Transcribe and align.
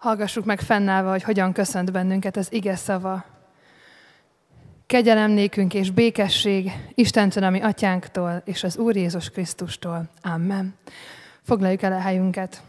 Hallgassuk 0.00 0.44
meg 0.44 0.60
fennállva, 0.60 1.10
hogy 1.10 1.22
hogyan 1.22 1.52
köszönt 1.52 1.92
bennünket 1.92 2.36
az 2.36 2.52
ige 2.52 2.76
szava. 2.76 3.24
Kegyelem 4.86 5.30
nékünk 5.30 5.74
és 5.74 5.90
békesség 5.90 6.72
Istentől, 6.94 7.44
ami 7.44 7.60
atyánktól, 7.60 8.42
és 8.44 8.64
az 8.64 8.76
Úr 8.76 8.96
Jézus 8.96 9.30
Krisztustól. 9.30 10.10
Amen. 10.22 10.74
Foglaljuk 11.42 11.82
el 11.82 11.92
a 11.92 12.00
helyünket. 12.00 12.62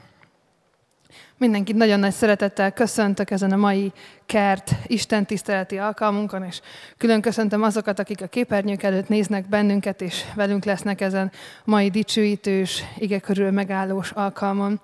Mindenkit 1.38 1.76
nagyon 1.76 2.00
nagy 2.00 2.14
szeretettel 2.14 2.72
köszöntök 2.72 3.32
ezen 3.32 3.52
a 3.52 3.58
mai 3.58 3.92
kert 4.26 4.72
Isten 4.86 5.26
tiszteleti 5.26 5.78
alkalmunkon, 5.78 6.44
és 6.44 6.62
külön 6.98 7.22
köszöntöm 7.22 7.64
azokat, 7.64 8.00
akik 8.00 8.22
a 8.22 8.28
képernyők 8.28 8.84
előtt 8.84 9.08
néznek 9.08 9.50
bennünket, 9.50 10.02
és 10.02 10.24
velünk 10.36 10.66
lesznek 10.66 11.02
ezen 11.02 11.32
mai 11.64 11.90
dicsőítős, 11.90 12.84
ige 12.98 13.20
körül 13.20 13.52
megállós 13.52 14.12
alkalmon. 14.12 14.82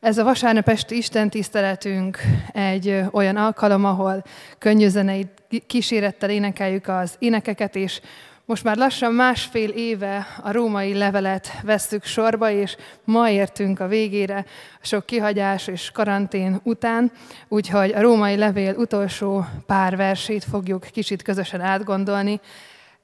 Ez 0.00 0.18
a 0.18 0.24
vasárnap 0.24 0.68
esti 0.68 0.96
Isten 0.96 1.30
tiszteletünk 1.30 2.18
egy 2.52 3.02
olyan 3.10 3.36
alkalom, 3.36 3.84
ahol 3.84 4.22
könnyű 4.58 4.88
zenei 4.88 5.26
kísérettel 5.66 6.30
énekeljük 6.30 6.88
az 6.88 7.14
énekeket, 7.18 7.76
és 7.76 8.00
most 8.44 8.64
már 8.64 8.76
lassan 8.76 9.12
másfél 9.12 9.68
éve 9.68 10.26
a 10.42 10.52
római 10.52 10.94
levelet 10.94 11.60
vesszük 11.62 12.04
sorba, 12.04 12.50
és 12.50 12.76
ma 13.04 13.30
értünk 13.30 13.80
a 13.80 13.86
végére 13.86 14.44
sok 14.80 15.06
kihagyás 15.06 15.66
és 15.66 15.90
karantén 15.90 16.60
után, 16.62 17.12
úgyhogy 17.48 17.92
a 17.92 18.00
római 18.00 18.36
levél 18.36 18.74
utolsó 18.74 19.44
pár 19.66 19.96
versét 19.96 20.44
fogjuk 20.44 20.86
kicsit 20.92 21.22
közösen 21.22 21.60
átgondolni. 21.60 22.40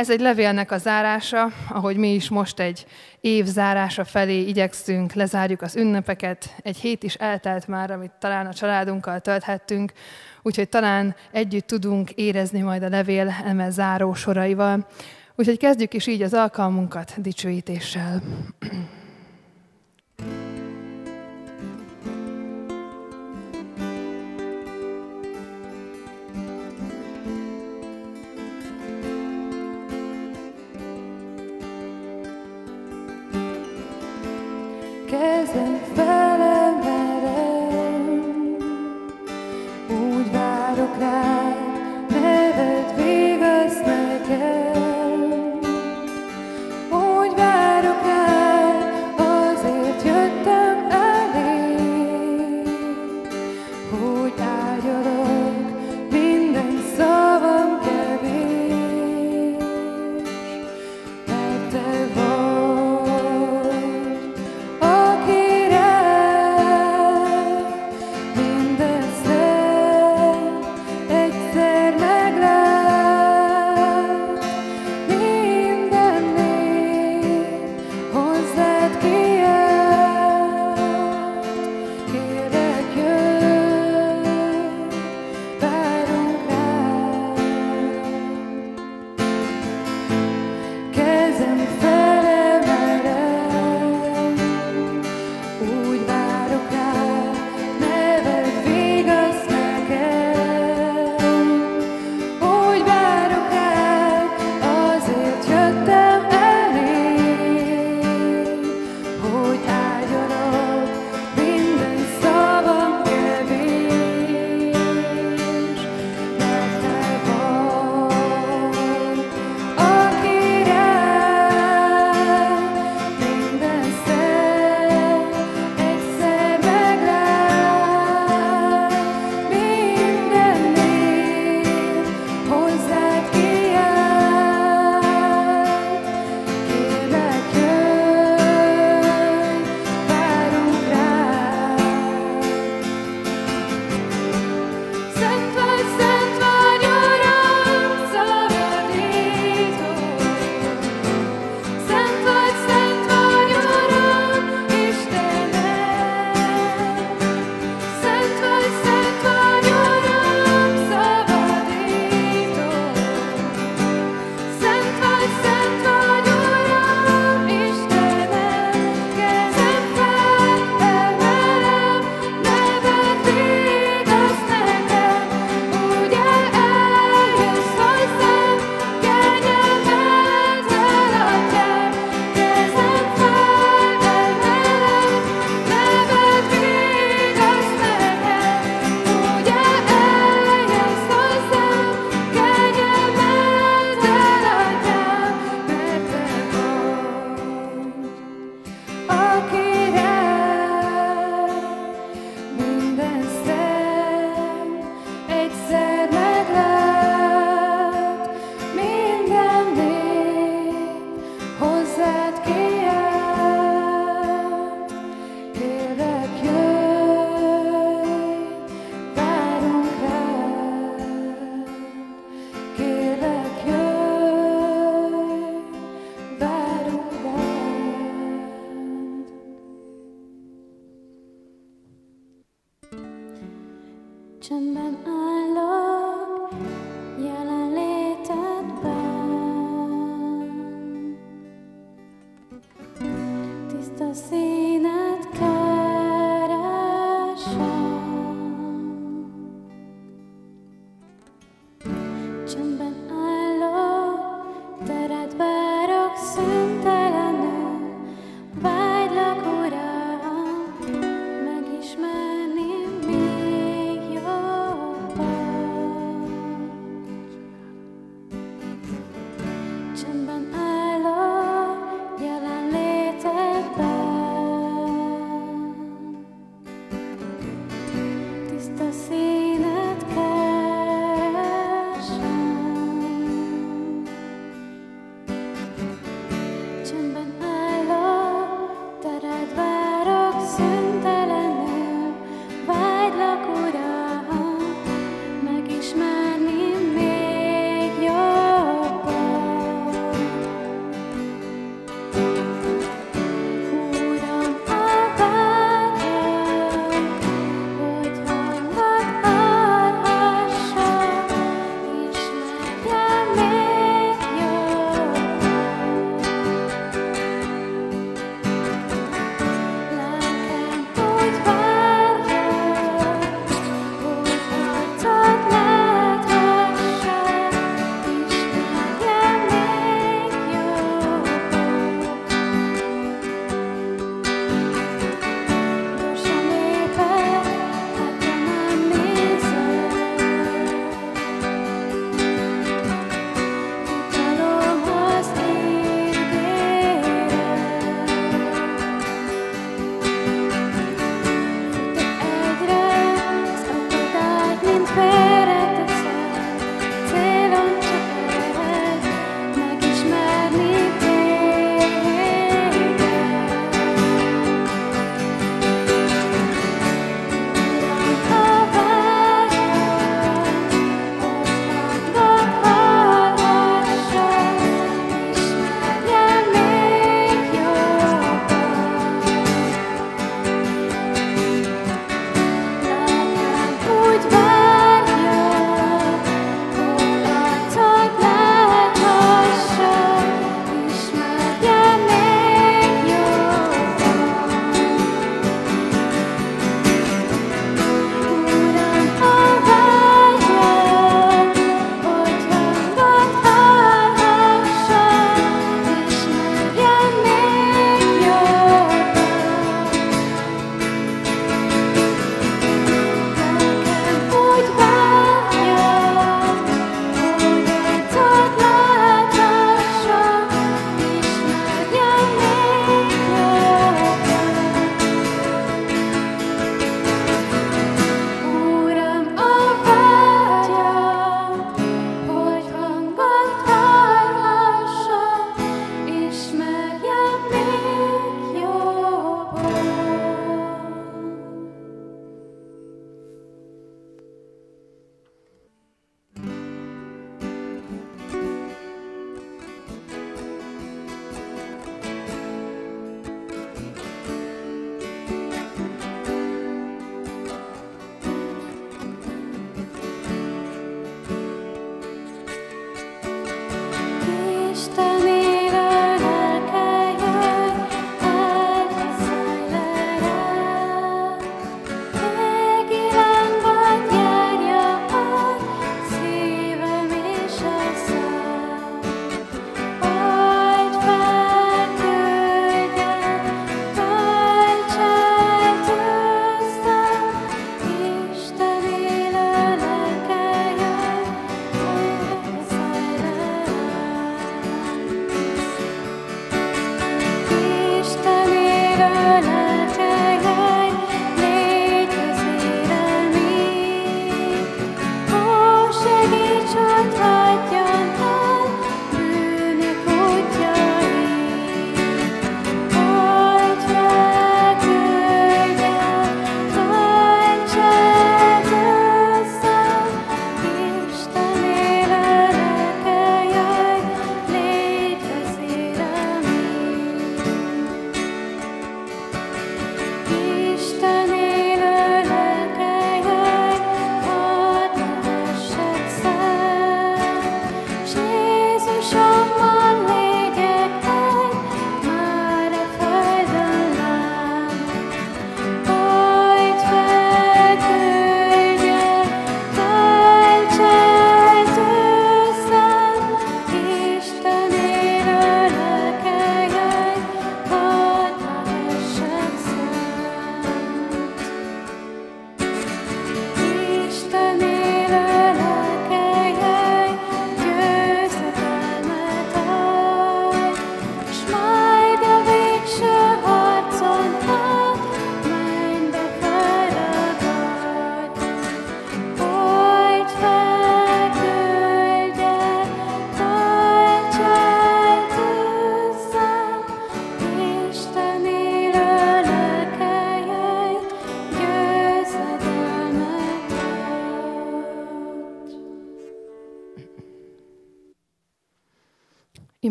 Ez 0.00 0.10
egy 0.10 0.20
levélnek 0.20 0.70
a 0.70 0.78
zárása, 0.78 1.48
ahogy 1.68 1.96
mi 1.96 2.14
is 2.14 2.28
most 2.28 2.60
egy 2.60 2.86
év 3.20 3.44
zárása 3.44 4.04
felé 4.04 4.40
igyekszünk, 4.40 5.12
lezárjuk 5.12 5.62
az 5.62 5.76
ünnepeket. 5.76 6.54
Egy 6.62 6.76
hét 6.76 7.02
is 7.02 7.14
eltelt 7.14 7.66
már, 7.68 7.90
amit 7.90 8.12
talán 8.18 8.46
a 8.46 8.52
családunkkal 8.52 9.20
tölthettünk, 9.20 9.92
úgyhogy 10.42 10.68
talán 10.68 11.16
együtt 11.32 11.66
tudunk 11.66 12.10
érezni 12.10 12.60
majd 12.60 12.82
a 12.82 12.88
levél 12.88 13.34
eme 13.44 13.70
záró 13.70 14.14
soraival. 14.14 14.86
Úgyhogy 15.34 15.58
kezdjük 15.58 15.94
is 15.94 16.06
így 16.06 16.22
az 16.22 16.34
alkalmunkat 16.34 17.20
dicsőítéssel. 17.20 18.22
Kezdem 20.18 20.49
Cause 35.10 35.79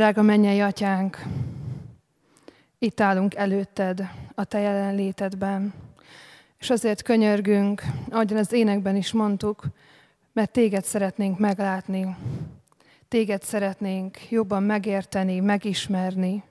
Drága 0.00 0.22
mennyei 0.22 0.60
atyánk, 0.60 1.22
itt 2.78 3.00
állunk 3.00 3.34
előtted, 3.34 4.10
a 4.34 4.44
te 4.44 4.58
jelenlétedben, 4.58 5.72
és 6.58 6.70
azért 6.70 7.02
könyörgünk, 7.02 7.82
ahogyan 8.10 8.38
az 8.38 8.52
énekben 8.52 8.96
is 8.96 9.12
mondtuk, 9.12 9.64
mert 10.32 10.52
téged 10.52 10.84
szeretnénk 10.84 11.38
meglátni, 11.38 12.16
téged 13.08 13.42
szeretnénk 13.42 14.30
jobban 14.30 14.62
megérteni, 14.62 15.40
megismerni, 15.40 16.42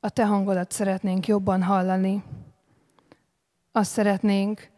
a 0.00 0.10
te 0.10 0.26
hangodat 0.26 0.70
szeretnénk 0.70 1.26
jobban 1.26 1.62
hallani. 1.62 2.22
Azt 3.72 3.90
szeretnénk, 3.90 4.68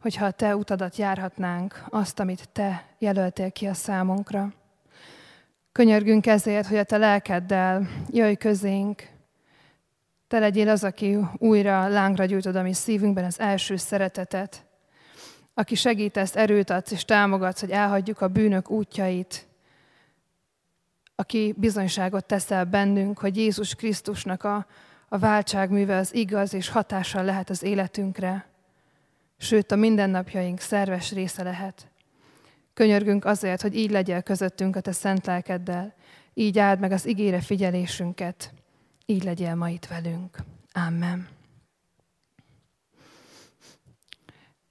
hogyha 0.00 0.24
a 0.24 0.30
te 0.30 0.56
utadat 0.56 0.96
járhatnánk, 0.96 1.84
azt, 1.88 2.20
amit 2.20 2.48
te 2.48 2.84
jelöltél 2.98 3.50
ki 3.50 3.66
a 3.66 3.74
számunkra. 3.74 4.52
Könyörgünk 5.78 6.26
ezért, 6.26 6.66
hogy 6.66 6.76
a 6.76 6.84
te 6.84 6.96
lelkeddel 6.96 7.88
jöjj 8.10 8.34
közénk, 8.34 9.08
te 10.28 10.38
legyél 10.38 10.68
az, 10.68 10.84
aki 10.84 11.18
újra 11.36 11.88
lángra 11.88 12.24
gyújtod 12.24 12.56
a 12.56 12.62
mi 12.62 12.72
szívünkben 12.72 13.24
az 13.24 13.40
első 13.40 13.76
szeretetet, 13.76 14.66
aki 15.54 15.74
segítesz, 15.74 16.36
erőt 16.36 16.70
adsz 16.70 16.90
és 16.90 17.04
támogatsz, 17.04 17.60
hogy 17.60 17.70
elhagyjuk 17.70 18.20
a 18.20 18.28
bűnök 18.28 18.70
útjait, 18.70 19.46
aki 21.14 21.54
bizonyságot 21.56 22.24
teszel 22.24 22.64
bennünk, 22.64 23.18
hogy 23.18 23.36
Jézus 23.36 23.74
Krisztusnak 23.74 24.44
a, 24.44 24.66
a 25.08 25.18
váltságműve 25.18 25.96
az 25.96 26.14
igaz 26.14 26.54
és 26.54 26.68
hatással 26.68 27.24
lehet 27.24 27.50
az 27.50 27.62
életünkre, 27.62 28.46
sőt 29.36 29.72
a 29.72 29.76
mindennapjaink 29.76 30.60
szerves 30.60 31.12
része 31.12 31.42
lehet. 31.42 31.87
Könyörgünk 32.78 33.24
azért, 33.24 33.62
hogy 33.62 33.76
így 33.76 33.90
legyél 33.90 34.22
közöttünk 34.22 34.76
a 34.76 34.80
te 34.80 34.92
szent 34.92 35.26
lelkeddel, 35.26 35.94
így 36.34 36.58
áld 36.58 36.80
meg 36.80 36.92
az 36.92 37.06
igére 37.06 37.40
figyelésünket, 37.40 38.52
így 39.06 39.24
legyél 39.24 39.54
ma 39.54 39.68
itt 39.68 39.86
velünk. 39.86 40.36
Amen. 40.72 41.28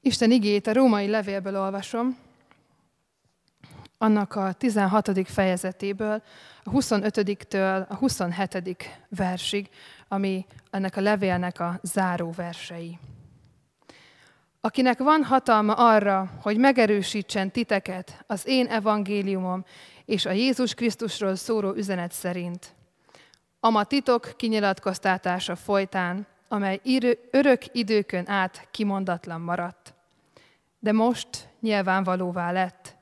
Isten 0.02 0.32
igét 0.32 0.68
a 0.68 0.74
római 0.74 1.08
levélből 1.08 1.58
olvasom, 1.58 2.18
annak 3.98 4.36
a 4.36 4.54
16. 4.54 5.28
fejezetéből, 5.28 6.24
a 6.64 6.70
25-től 6.70 7.88
a 7.88 7.96
27. 7.96 8.90
versig, 9.10 9.70
ami 10.08 10.46
ennek 10.70 10.96
a 10.96 11.02
levélnek 11.02 11.60
a 11.60 11.80
záró 11.84 12.32
versei. 12.32 13.00
Akinek 14.62 14.98
van 14.98 15.24
hatalma 15.24 15.74
arra, 15.74 16.30
hogy 16.42 16.58
megerősítsen 16.58 17.52
titeket 17.52 18.24
az 18.28 18.48
én 18.48 18.68
evangéliumom 18.68 19.66
és 20.06 20.26
a 20.26 20.32
Jézus 20.32 20.74
Krisztusról 20.74 21.36
szóró 21.36 21.74
üzenet 21.74 22.12
szerint. 22.12 22.76
Ama 23.60 23.84
titok 23.84 24.34
kinyilatkoztatása 24.36 25.56
folytán, 25.56 26.28
amely 26.48 26.82
örök 27.32 27.62
időkön 27.72 28.30
át 28.30 28.68
kimondatlan 28.72 29.42
maradt. 29.42 29.94
De 30.80 30.92
most 30.92 31.50
nyilvánvalóvá 31.60 32.52
lett, 32.52 32.96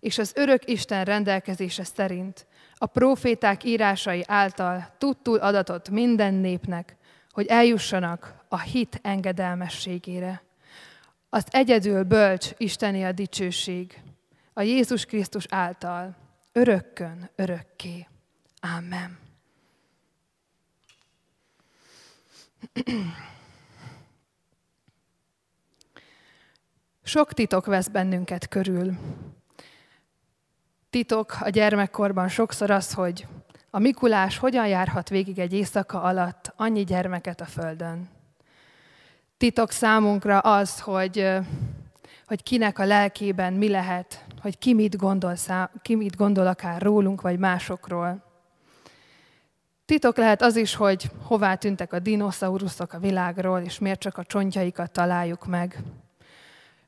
és 0.00 0.18
az 0.18 0.32
örök 0.36 0.70
Isten 0.70 1.04
rendelkezése 1.04 1.84
szerint 1.84 2.46
a 2.74 2.86
proféták 2.86 3.64
írásai 3.64 4.24
által 4.26 4.94
tudtul 4.98 5.38
adatot 5.38 5.90
minden 5.90 6.34
népnek, 6.34 6.96
hogy 7.30 7.46
eljussanak 7.46 8.34
a 8.48 8.60
hit 8.60 8.98
engedelmességére. 9.02 10.42
Az 11.32 11.46
egyedül 11.50 12.02
bölcs 12.02 12.50
Isteni 12.56 13.04
a 13.04 13.12
dicsőség, 13.12 14.02
a 14.52 14.62
Jézus 14.62 15.04
Krisztus 15.04 15.46
által, 15.48 16.16
örökkön, 16.52 17.30
örökké. 17.34 18.08
Amen. 18.76 19.18
Sok 27.02 27.32
titok 27.32 27.66
vesz 27.66 27.88
bennünket 27.88 28.48
körül. 28.48 28.98
Titok 30.90 31.36
a 31.40 31.48
gyermekkorban 31.48 32.28
sokszor 32.28 32.70
az, 32.70 32.92
hogy 32.92 33.26
a 33.70 33.78
Mikulás 33.78 34.38
hogyan 34.38 34.66
járhat 34.66 35.08
végig 35.08 35.38
egy 35.38 35.52
éjszaka 35.52 36.02
alatt 36.02 36.52
annyi 36.56 36.84
gyermeket 36.84 37.40
a 37.40 37.44
földön. 37.44 38.19
Titok 39.40 39.70
számunkra 39.70 40.38
az, 40.38 40.80
hogy, 40.80 41.28
hogy 42.26 42.42
kinek 42.42 42.78
a 42.78 42.84
lelkében 42.84 43.52
mi 43.52 43.68
lehet, 43.68 44.24
hogy 44.42 44.58
ki 44.58 44.74
mit, 44.74 44.96
gondol, 44.96 45.34
ki 45.82 45.94
mit 45.94 46.16
gondol 46.16 46.46
akár 46.46 46.82
rólunk 46.82 47.20
vagy 47.20 47.38
másokról. 47.38 48.24
Titok 49.84 50.16
lehet 50.16 50.42
az 50.42 50.56
is, 50.56 50.74
hogy 50.74 51.10
hová 51.22 51.54
tűntek 51.54 51.92
a 51.92 51.98
dinoszauruszok 51.98 52.92
a 52.92 52.98
világról, 52.98 53.60
és 53.60 53.78
miért 53.78 54.00
csak 54.00 54.18
a 54.18 54.24
csontjaikat 54.24 54.90
találjuk 54.90 55.46
meg. 55.46 55.78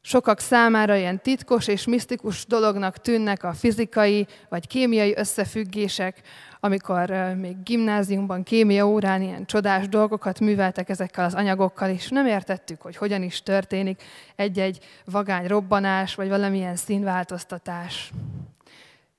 Sokak 0.01 0.39
számára 0.39 0.97
ilyen 0.97 1.23
titkos 1.23 1.67
és 1.67 1.87
misztikus 1.87 2.47
dolognak 2.47 2.99
tűnnek 2.99 3.43
a 3.43 3.53
fizikai 3.53 4.27
vagy 4.49 4.67
kémiai 4.67 5.15
összefüggések, 5.17 6.23
amikor 6.65 7.35
még 7.37 7.63
gimnáziumban, 7.63 8.43
kémia 8.43 8.87
órán 8.87 9.23
ilyen 9.23 9.45
csodás 9.45 9.89
dolgokat 9.89 10.41
műveltek 10.41 10.89
ezekkel 10.89 11.25
az 11.25 11.35
anyagokkal, 11.35 11.91
és 11.91 12.09
nem 12.09 12.27
értettük, 12.27 12.81
hogy 12.81 12.97
hogyan 12.97 13.23
is 13.23 13.43
történik 13.43 14.03
egy-egy 14.37 14.79
vagány 15.05 15.47
robbanás, 15.47 16.15
vagy 16.15 16.29
valamilyen 16.29 16.77
színváltoztatás. 16.77 18.13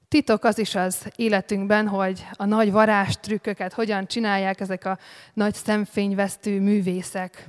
Titok 0.08 0.44
az 0.44 0.58
is 0.58 0.76
az 0.76 1.08
életünkben, 1.16 1.88
hogy 1.88 2.26
a 2.34 2.46
nagy 2.46 2.72
varázstrükköket 2.72 3.74
hogyan 3.74 4.08
csinálják 4.08 4.60
ezek 4.60 4.86
a 4.86 4.98
nagy 5.34 5.54
szemfényvesztő 5.54 6.60
művészek. 6.60 7.48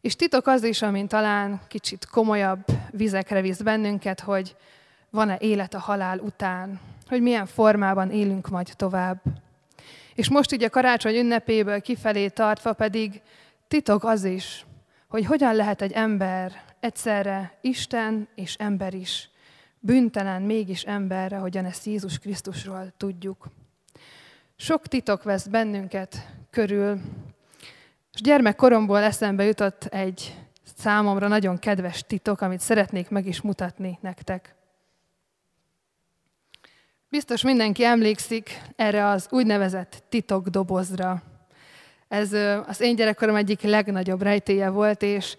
És 0.00 0.16
titok 0.16 0.46
az 0.46 0.62
is, 0.62 0.82
amin 0.82 1.08
talán 1.08 1.60
kicsit 1.68 2.06
komolyabb 2.06 2.64
vizekre 2.90 3.40
visz 3.40 3.60
bennünket, 3.60 4.20
hogy 4.20 4.56
van-e 5.10 5.36
élet 5.40 5.74
a 5.74 5.78
halál 5.78 6.18
után, 6.18 6.80
hogy 7.08 7.22
milyen 7.22 7.46
formában 7.46 8.10
élünk 8.10 8.48
majd 8.48 8.72
tovább. 8.76 9.22
És 10.14 10.28
most 10.28 10.52
így 10.52 10.62
a 10.62 10.70
karácsony 10.70 11.16
ünnepéből 11.16 11.80
kifelé 11.80 12.28
tartva 12.28 12.72
pedig 12.72 13.22
titok 13.68 14.04
az 14.04 14.24
is, 14.24 14.66
hogy 15.08 15.24
hogyan 15.24 15.54
lehet 15.54 15.82
egy 15.82 15.92
ember 15.92 16.52
egyszerre 16.80 17.58
Isten 17.60 18.28
és 18.34 18.54
ember 18.54 18.94
is, 18.94 19.30
bűntelen 19.80 20.42
mégis 20.42 20.82
emberre, 20.82 21.36
hogyan 21.36 21.64
ezt 21.64 21.86
Jézus 21.86 22.18
Krisztusról 22.18 22.92
tudjuk. 22.96 23.46
Sok 24.56 24.86
titok 24.86 25.22
vesz 25.22 25.46
bennünket 25.46 26.28
körül, 26.50 27.00
és 28.12 28.20
gyermekkoromból 28.20 29.02
eszembe 29.02 29.44
jutott 29.44 29.84
egy 29.84 30.36
számomra 30.76 31.28
nagyon 31.28 31.58
kedves 31.58 32.04
titok, 32.06 32.40
amit 32.40 32.60
szeretnék 32.60 33.08
meg 33.08 33.26
is 33.26 33.40
mutatni 33.40 33.98
nektek. 34.00 34.57
Biztos 37.10 37.42
mindenki 37.42 37.84
emlékszik 37.84 38.62
erre 38.76 39.06
az 39.06 39.26
úgynevezett 39.30 40.02
titokdobozra. 40.08 41.22
Ez 42.08 42.32
az 42.66 42.80
én 42.80 42.96
gyerekkorom 42.96 43.34
egyik 43.34 43.62
legnagyobb 43.62 44.22
rejtéje 44.22 44.68
volt, 44.68 45.02
és 45.02 45.36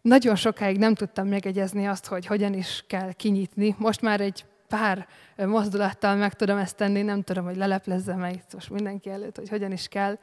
nagyon 0.00 0.36
sokáig 0.36 0.78
nem 0.78 0.94
tudtam 0.94 1.28
megegyezni 1.28 1.86
azt, 1.86 2.06
hogy 2.06 2.26
hogyan 2.26 2.54
is 2.54 2.84
kell 2.86 3.12
kinyitni. 3.12 3.74
Most 3.78 4.00
már 4.00 4.20
egy 4.20 4.44
pár 4.68 5.08
mozdulattal 5.36 6.16
meg 6.16 6.34
tudom 6.34 6.56
ezt 6.56 6.76
tenni, 6.76 7.02
nem 7.02 7.22
tudom, 7.22 7.44
hogy 7.44 7.56
leleplezzem 7.56 8.18
meg 8.18 8.42
most 8.52 8.70
mindenki 8.70 9.10
előtt, 9.10 9.36
hogy 9.36 9.48
hogyan 9.48 9.72
is 9.72 9.88
kell. 9.88 10.18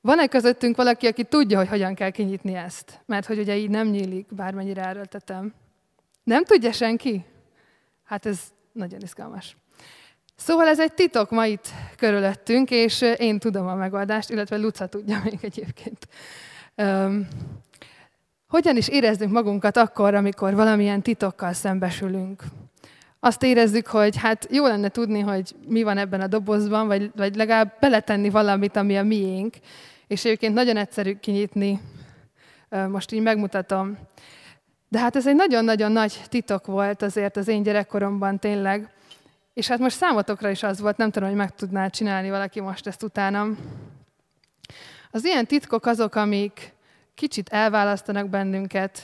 Van-e 0.00 0.26
közöttünk 0.26 0.76
valaki, 0.76 1.06
aki 1.06 1.24
tudja, 1.24 1.58
hogy 1.58 1.68
hogyan 1.68 1.94
kell 1.94 2.10
kinyitni 2.10 2.54
ezt? 2.54 3.00
Mert 3.06 3.26
hogy 3.26 3.38
ugye 3.38 3.56
így 3.56 3.70
nem 3.70 3.88
nyílik, 3.88 4.34
bármennyire 4.34 4.84
erőltetem. 4.84 5.54
Nem 6.24 6.44
tudja 6.44 6.72
senki? 6.72 7.24
Hát 8.04 8.26
ez 8.26 8.40
nagyon 8.72 9.00
izgalmas. 9.00 9.56
Szóval 10.36 10.66
ez 10.66 10.80
egy 10.80 10.92
titok 10.92 11.30
ma 11.30 11.46
itt 11.46 11.68
körülöttünk, 11.96 12.70
és 12.70 13.04
én 13.16 13.38
tudom 13.38 13.66
a 13.66 13.74
megoldást, 13.74 14.30
illetve 14.30 14.56
Luca 14.56 14.86
tudja 14.86 15.20
még 15.24 15.38
egyébként. 15.40 16.08
Um, 16.76 17.28
hogyan 18.46 18.76
is 18.76 18.88
érezzünk 18.88 19.32
magunkat 19.32 19.76
akkor, 19.76 20.14
amikor 20.14 20.54
valamilyen 20.54 21.02
titokkal 21.02 21.52
szembesülünk? 21.52 22.42
Azt 23.20 23.42
érezzük, 23.42 23.86
hogy 23.86 24.16
hát 24.16 24.46
jó 24.50 24.66
lenne 24.66 24.88
tudni, 24.88 25.20
hogy 25.20 25.54
mi 25.66 25.82
van 25.82 25.98
ebben 25.98 26.20
a 26.20 26.26
dobozban, 26.26 26.86
vagy, 26.86 27.10
vagy 27.16 27.36
legalább 27.36 27.76
beletenni 27.80 28.30
valamit, 28.30 28.76
ami 28.76 28.98
a 28.98 29.02
miénk, 29.02 29.54
és 30.06 30.24
egyébként 30.24 30.54
nagyon 30.54 30.76
egyszerű 30.76 31.14
kinyitni, 31.14 31.80
most 32.88 33.12
így 33.12 33.22
megmutatom. 33.22 33.98
De 34.88 34.98
hát 34.98 35.16
ez 35.16 35.26
egy 35.26 35.34
nagyon-nagyon 35.34 35.92
nagy 35.92 36.20
titok 36.28 36.66
volt 36.66 37.02
azért 37.02 37.36
az 37.36 37.48
én 37.48 37.62
gyerekkoromban 37.62 38.38
tényleg. 38.38 38.90
És 39.56 39.68
hát 39.68 39.78
most 39.78 39.96
számotokra 39.96 40.50
is 40.50 40.62
az 40.62 40.80
volt, 40.80 40.96
nem 40.96 41.10
tudom, 41.10 41.28
hogy 41.28 41.38
meg 41.38 41.54
tudná 41.54 41.88
csinálni 41.88 42.30
valaki 42.30 42.60
most 42.60 42.86
ezt 42.86 43.02
utánam. 43.02 43.58
Az 45.10 45.24
ilyen 45.24 45.46
titkok 45.46 45.86
azok, 45.86 46.14
amik 46.14 46.74
kicsit 47.14 47.48
elválasztanak 47.48 48.28
bennünket 48.28 49.02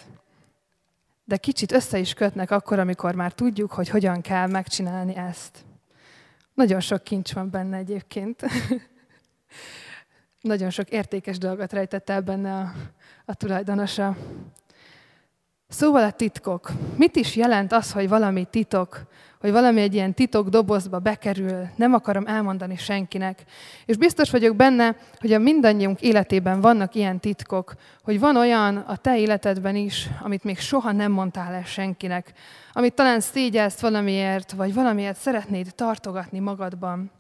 de 1.25 1.37
kicsit 1.37 1.73
össze 1.73 1.99
is 1.99 2.15
kötnek 2.15 2.51
akkor, 2.51 2.79
amikor 2.79 3.15
már 3.15 3.33
tudjuk, 3.33 3.73
hogy 3.73 3.89
hogyan 3.89 4.21
kell 4.21 4.47
megcsinálni 4.47 5.17
ezt. 5.17 5.65
Nagyon 6.55 6.81
sok 6.81 7.03
kincs 7.03 7.33
van 7.33 7.51
benne 7.51 7.77
egyébként. 7.77 8.43
Nagyon 10.41 10.71
sok 10.71 10.89
értékes 10.89 11.39
dolgot 11.39 11.73
rejtett 11.73 12.11
el 12.11 12.21
benne 12.21 12.59
a, 12.59 12.73
a 13.25 13.35
tulajdonosa. 13.35 14.17
Szóval 15.69 16.05
a 16.05 16.11
titkok. 16.11 16.71
Mit 16.97 17.17
is 17.17 17.37
jelent 17.37 17.73
az, 17.73 17.93
hogy 17.93 18.09
valami 18.09 18.47
titok? 18.51 19.07
Hogy 19.43 19.53
valami 19.53 19.81
egy 19.81 19.95
ilyen 19.95 20.15
titok 20.15 20.49
dobozba 20.49 20.99
bekerül, 20.99 21.69
nem 21.77 21.95
akarom 21.95 22.27
elmondani 22.27 22.77
senkinek. 22.77 23.43
És 23.87 23.97
biztos 23.97 24.31
vagyok 24.31 24.57
benne, 24.57 24.97
hogy 25.19 25.33
a 25.33 25.39
mindannyiunk 25.39 26.01
életében 26.01 26.61
vannak 26.61 26.95
ilyen 26.95 27.21
titkok, 27.21 27.75
hogy 28.03 28.21
van 28.21 28.37
olyan 28.37 28.77
a 28.77 28.97
te 28.97 29.19
életedben 29.19 29.77
is, 29.77 30.09
amit 30.21 30.45
még 30.45 30.59
soha 30.59 30.93
nem 30.93 31.13
mondtál 31.13 31.53
el 31.53 31.65
senkinek, 31.65 32.33
amit 32.73 32.95
talán 32.95 33.21
szégyelsz 33.21 33.81
valamiért, 33.81 34.53
vagy 34.53 34.75
valamiért 34.75 35.17
szeretnéd 35.17 35.75
tartogatni 35.75 36.39
magadban. 36.39 37.11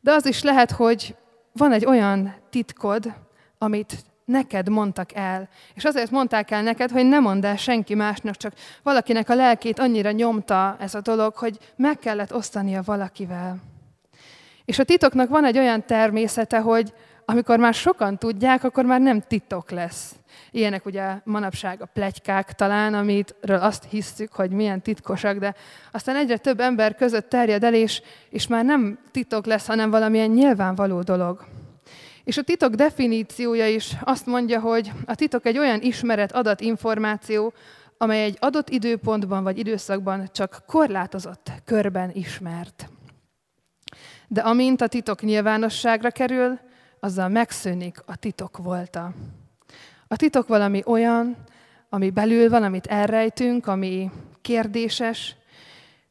De 0.00 0.12
az 0.12 0.26
is 0.26 0.42
lehet, 0.42 0.70
hogy 0.70 1.16
van 1.52 1.72
egy 1.72 1.86
olyan 1.86 2.34
titkod, 2.50 3.14
amit 3.58 3.96
neked 4.28 4.68
mondtak 4.68 5.14
el. 5.14 5.48
És 5.74 5.84
azért 5.84 6.10
mondták 6.10 6.50
el 6.50 6.62
neked, 6.62 6.90
hogy 6.90 7.06
ne 7.06 7.18
mondd 7.18 7.46
el 7.46 7.56
senki 7.56 7.94
másnak, 7.94 8.36
csak 8.36 8.52
valakinek 8.82 9.28
a 9.28 9.34
lelkét 9.34 9.78
annyira 9.78 10.10
nyomta 10.10 10.76
ez 10.80 10.94
a 10.94 11.00
dolog, 11.00 11.34
hogy 11.34 11.58
meg 11.76 11.98
kellett 11.98 12.34
osztania 12.34 12.82
valakivel. 12.84 13.56
És 14.64 14.78
a 14.78 14.84
titoknak 14.84 15.28
van 15.28 15.44
egy 15.44 15.58
olyan 15.58 15.86
természete, 15.86 16.58
hogy 16.58 16.92
amikor 17.24 17.58
már 17.58 17.74
sokan 17.74 18.18
tudják, 18.18 18.64
akkor 18.64 18.84
már 18.84 19.00
nem 19.00 19.20
titok 19.20 19.70
lesz. 19.70 20.14
Ilyenek 20.50 20.86
ugye 20.86 21.14
manapság 21.24 21.82
a 21.82 21.86
plegykák 21.86 22.52
talán, 22.52 22.94
amitről 22.94 23.58
azt 23.58 23.84
hiszük, 23.90 24.32
hogy 24.32 24.50
milyen 24.50 24.82
titkosak, 24.82 25.38
de 25.38 25.54
aztán 25.92 26.16
egyre 26.16 26.36
több 26.36 26.60
ember 26.60 26.94
között 26.94 27.28
terjed 27.28 27.64
el, 27.64 27.74
és, 27.74 28.02
és 28.30 28.46
már 28.46 28.64
nem 28.64 28.98
titok 29.10 29.46
lesz, 29.46 29.66
hanem 29.66 29.90
valamilyen 29.90 30.30
nyilvánvaló 30.30 31.00
dolog. 31.00 31.46
És 32.28 32.36
a 32.36 32.42
titok 32.42 32.74
definíciója 32.74 33.68
is 33.68 33.96
azt 34.00 34.26
mondja, 34.26 34.60
hogy 34.60 34.92
a 35.04 35.14
titok 35.14 35.46
egy 35.46 35.58
olyan 35.58 35.80
ismeret, 35.82 36.32
adat, 36.32 36.60
információ, 36.60 37.52
amely 37.98 38.24
egy 38.24 38.36
adott 38.40 38.68
időpontban 38.68 39.42
vagy 39.42 39.58
időszakban 39.58 40.28
csak 40.32 40.62
korlátozott 40.66 41.50
körben 41.64 42.10
ismert. 42.12 42.88
De 44.26 44.40
amint 44.40 44.80
a 44.80 44.86
titok 44.86 45.22
nyilvánosságra 45.22 46.10
kerül, 46.10 46.58
azzal 47.00 47.28
megszűnik 47.28 47.98
a 48.06 48.16
titok 48.16 48.56
volta. 48.56 49.12
A 50.08 50.16
titok 50.16 50.48
valami 50.48 50.82
olyan, 50.86 51.36
ami 51.88 52.10
belül 52.10 52.48
van, 52.48 52.62
amit 52.62 52.86
elrejtünk, 52.86 53.66
ami 53.66 54.10
kérdéses, 54.40 55.36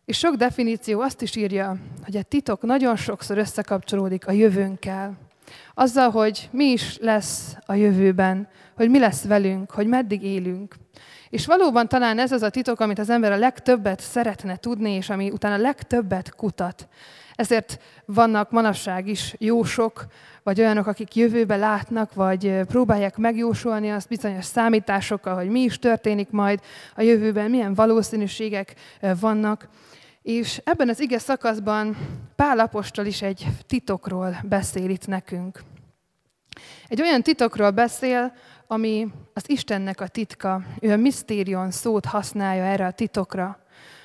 és 0.06 0.18
sok 0.18 0.36
definíció 0.36 1.02
azt 1.02 1.22
is 1.22 1.36
írja, 1.36 1.78
hogy 2.04 2.18
a 2.18 2.24
titok 2.24 2.62
nagyon 2.62 2.96
sokszor 2.96 3.38
összekapcsolódik 3.38 4.28
a 4.28 4.32
jövőnkkel, 4.32 5.26
azzal, 5.80 6.10
hogy 6.10 6.50
mi 6.52 6.66
is 6.66 6.98
lesz 7.02 7.56
a 7.66 7.74
jövőben, 7.74 8.48
hogy 8.76 8.90
mi 8.90 9.00
lesz 9.00 9.24
velünk, 9.24 9.72
hogy 9.72 9.88
meddig 9.88 10.24
élünk. 10.24 10.76
És 11.30 11.46
valóban 11.46 11.88
talán 11.88 12.20
ez 12.20 12.32
az 12.32 12.42
a 12.42 12.50
titok, 12.50 12.80
amit 12.80 13.00
az 13.00 13.10
ember 13.10 13.32
a 13.32 13.38
legtöbbet 13.38 14.00
szeretne 14.00 14.56
tudni, 14.56 14.92
és 14.92 15.10
ami 15.10 15.30
utána 15.30 15.56
a 15.56 15.58
legtöbbet 15.58 16.36
kutat. 16.36 16.88
Ezért 17.36 17.80
vannak 18.06 18.52
manapság 18.52 19.08
is 19.08 19.36
jósok, 19.38 20.06
vagy 20.44 20.60
olyanok, 20.60 20.88
akik 20.88 21.16
jövőbe 21.16 21.56
látnak, 21.56 22.13
vagy 22.13 22.62
próbálják 22.68 23.18
megjósolni 23.18 23.92
azt 23.92 24.08
bizonyos 24.08 24.46
számításokkal, 24.46 25.36
hogy 25.36 25.50
mi 25.50 25.60
is 25.60 25.80
történik 25.80 26.30
majd 26.30 26.60
a 26.96 27.02
jövőben, 27.02 27.50
milyen 27.50 27.74
valószínűségek 27.74 28.74
vannak. 29.20 29.68
És 30.28 30.62
ebben 30.63 30.90
az 30.90 31.00
ige 31.00 31.20
szakaszban 31.20 31.98
Pál 32.36 32.60
Apostol 32.60 33.06
is 33.06 33.22
egy 33.22 33.48
titokról 33.68 34.38
beszél 34.44 34.90
itt 34.90 35.08
nekünk. 35.08 35.63
Egy 36.88 37.02
olyan 37.02 37.22
titokról 37.22 37.72
beszél, 37.72 38.34
ami 38.68 39.08
az 39.34 39.50
Istennek 39.50 40.02
a 40.02 40.08
titka. 40.08 40.62
Ő 40.82 40.92
a 40.92 40.98
misztérion 40.98 41.72
szót 41.72 42.06
használja 42.06 42.63
erre 42.63 42.86
a 42.86 42.92
titokra. 42.92 43.60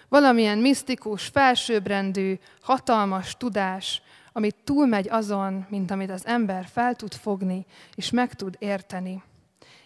Valamilyen 0.09 0.59
misztikus, 0.59 1.27
felsőbbrendű, 1.27 2.39
hatalmas 2.61 3.37
tudás, 3.37 4.03
amit 4.33 4.57
túlmegy 4.65 5.09
azon, 5.09 5.67
mint 5.69 5.91
amit 5.91 6.11
az 6.11 6.27
ember 6.27 6.67
fel 6.73 6.95
tud 6.95 7.15
fogni 7.15 7.67
és 7.95 8.11
meg 8.11 8.35
tud 8.35 8.57
érteni. 8.59 9.23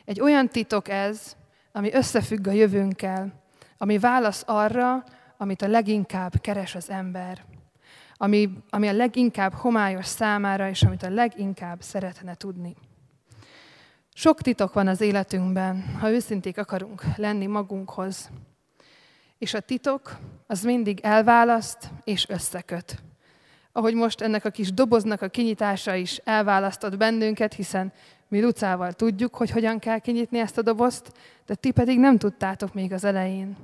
Egy 0.05 0.21
olyan 0.21 0.49
titok 0.49 0.89
ez, 0.89 1.37
ami 1.73 1.93
összefügg 1.93 2.47
a 2.47 2.53
jövőnkkel, 2.53 3.33
ami 3.79 3.99
válasz 3.99 4.43
arra, 4.47 5.05
amit 5.37 5.63
a 5.63 5.69
leginkább 5.69 6.41
keres 6.41 6.75
az 6.75 6.91
ember, 6.91 7.45
ami, 8.17 8.51
ami 8.71 8.89
a 8.89 8.93
leginkább 8.93 9.53
homályos 9.53 10.07
számára, 10.07 10.69
és 10.69 10.83
amit 10.83 11.03
a 11.03 11.11
leginkább 11.11 11.83
szeretne 11.83 12.35
tudni. 12.35 12.77
Sok 14.15 14.41
titok 14.41 14.73
van 14.73 14.89
az 14.89 15.01
életünkben, 15.01 15.97
ha 16.01 16.11
őszinték 16.11 16.59
akarunk 16.59 17.03
lenni 17.17 17.47
magunkhoz. 17.47 18.31
És 19.39 19.55
a 19.55 19.61
titok 19.61 20.19
az 20.47 20.63
mindig 20.63 21.01
elválaszt 21.01 21.91
és 22.05 22.29
összeköt. 22.29 23.03
Ahogy 23.73 23.95
most 23.95 24.21
ennek 24.21 24.45
a 24.45 24.51
kis 24.51 24.73
doboznak 24.73 25.23
a 25.23 25.29
kinyitása 25.29 25.95
is 25.95 26.17
elválasztott 26.17 26.97
bennünket, 26.97 27.55
hiszen 27.55 27.93
mi 28.29 28.43
Lucával 28.43 28.93
tudjuk, 28.93 29.35
hogy 29.35 29.51
hogyan 29.51 29.79
kell 29.79 29.99
kinyitni 29.99 30.39
ezt 30.39 30.59
a 30.59 30.63
dobozt, 30.63 31.13
de 31.47 31.55
ti 31.55 31.71
pedig 31.71 31.99
nem 31.99 32.19
tudtátok 32.19 32.75
még 32.75 32.93
az 32.93 33.05
elején. 33.05 33.57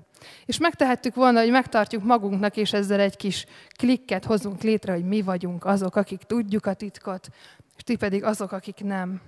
És 0.46 0.58
megtehettük 0.58 1.14
volna, 1.14 1.40
hogy 1.40 1.50
megtartjuk 1.50 2.04
magunknak, 2.04 2.56
és 2.56 2.72
ezzel 2.72 3.00
egy 3.00 3.16
kis 3.16 3.46
klikket 3.76 4.24
hozunk 4.24 4.62
létre, 4.62 4.92
hogy 4.92 5.04
mi 5.04 5.22
vagyunk 5.22 5.64
azok, 5.64 5.96
akik 5.96 6.22
tudjuk 6.22 6.66
a 6.66 6.74
titkot, 6.74 7.28
és 7.76 7.82
ti 7.82 7.96
pedig 7.96 8.24
azok, 8.24 8.52
akik 8.52 8.84
nem. 8.84 9.20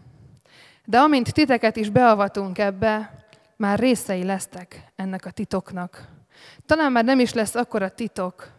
De 0.85 0.99
amint 0.99 1.33
titeket 1.33 1.77
is 1.77 1.89
beavatunk 1.89 2.59
ebbe, 2.59 3.25
már 3.57 3.79
részei 3.79 4.25
lesztek 4.25 4.93
ennek 4.97 5.25
a 5.25 5.31
titoknak. 5.31 6.09
Talán 6.67 6.93
már 6.93 7.05
nem 7.05 7.21
is 7.21 7.33
lesz 7.33 7.55
akkor 7.55 7.83
a 7.83 7.89
titok, 7.89 8.53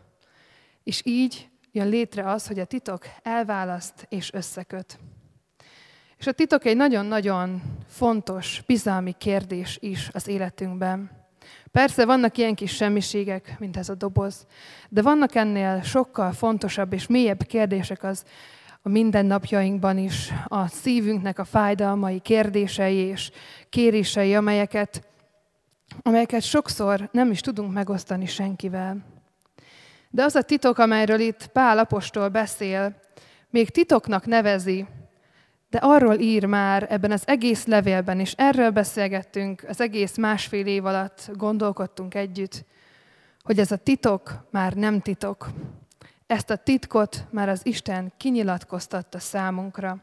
és 0.84 1.02
így 1.06 1.50
jön 1.72 1.90
létre 1.90 2.30
az, 2.30 2.48
hogy 2.48 2.60
a 2.60 2.66
titok 2.66 3.06
elválaszt 3.24 4.06
és 4.10 4.34
összeköt. 4.34 5.00
És 6.26 6.32
a 6.32 6.36
titok 6.36 6.66
egy 6.66 6.76
nagyon-nagyon 6.76 7.62
fontos, 7.88 8.64
bizalmi 8.66 9.16
kérdés 9.18 9.78
is 9.82 10.10
az 10.12 10.28
életünkben. 10.28 11.12
Persze 11.72 12.06
vannak 12.06 12.38
ilyen 12.38 12.56
kis 12.56 12.76
semmiségek, 12.76 13.56
mint 13.60 13.78
ez 13.78 13.90
a 13.90 13.96
doboz, 13.96 14.46
de 14.90 15.02
vannak 15.02 15.36
ennél 15.36 15.82
sokkal 15.82 16.32
fontosabb 16.32 16.94
és 16.94 17.08
mélyebb 17.08 17.44
kérdések 17.44 18.04
az 18.04 18.24
a 18.82 18.90
mindennapjainkban 18.90 19.98
is, 19.98 20.34
a 20.46 20.68
szívünknek 20.68 21.40
a 21.40 21.44
fájdalmai, 21.44 22.20
kérdései 22.20 22.98
és 22.98 23.32
kérései, 23.70 24.36
amelyeket, 24.36 25.08
amelyeket 26.02 26.42
sokszor 26.42 27.10
nem 27.12 27.32
is 27.32 27.40
tudunk 27.40 27.74
megosztani 27.74 28.26
senkivel. 28.26 28.98
De 30.10 30.24
az 30.24 30.36
a 30.36 30.42
titok, 30.42 30.78
amelyről 30.78 31.20
itt 31.20 31.48
Pál 31.48 31.78
apostol 31.78 32.30
beszél, 32.30 32.96
még 33.50 33.70
titoknak 33.70 34.26
nevezi, 34.26 34.86
de 35.76 35.82
arról 35.82 36.20
ír 36.20 36.46
már 36.46 36.88
ebben 36.90 37.12
az 37.12 37.24
egész 37.26 37.66
levélben, 37.66 38.20
és 38.20 38.34
erről 38.38 38.70
beszélgettünk 38.70 39.66
az 39.68 39.82
egész 39.82 40.18
másfél 40.18 40.66
év 40.66 40.86
alatt, 40.86 41.30
gondolkodtunk 41.34 42.16
együtt, 42.16 42.66
hogy 43.44 43.60
ez 43.60 43.72
a 43.72 43.76
titok 43.76 44.48
már 44.52 44.74
nem 44.74 45.00
titok. 45.00 45.50
Ezt 46.28 46.50
a 46.50 46.56
titkot 46.56 47.26
már 47.32 47.50
az 47.50 47.62
Isten 47.64 48.14
kinyilatkoztatta 48.18 49.20
számunkra. 49.20 49.98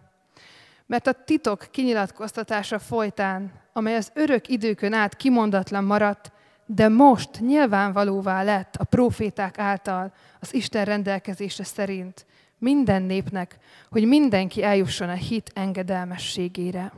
Mert 0.87 1.07
a 1.07 1.13
titok 1.13 1.67
kinyilatkoztatása 1.71 2.79
folytán, 2.79 3.53
amely 3.73 3.97
az 3.97 4.11
örök 4.15 4.49
időkön 4.49 4.93
át 4.93 5.17
kimondatlan 5.17 5.85
maradt, 5.85 6.33
de 6.67 6.89
most 6.89 7.41
nyilvánvalóvá 7.41 8.43
lett 8.43 8.77
a 8.77 8.85
proféták 8.85 9.59
által 9.59 10.13
az 10.41 10.55
Isten 10.55 10.85
rendelkezése 10.85 11.65
szerint, 11.65 12.27
minden 12.63 13.03
népnek, 13.03 13.59
hogy 13.91 14.07
mindenki 14.07 14.63
eljusson 14.63 15.09
a 15.09 15.13
hit 15.15 15.51
engedelmességére. 15.55 16.93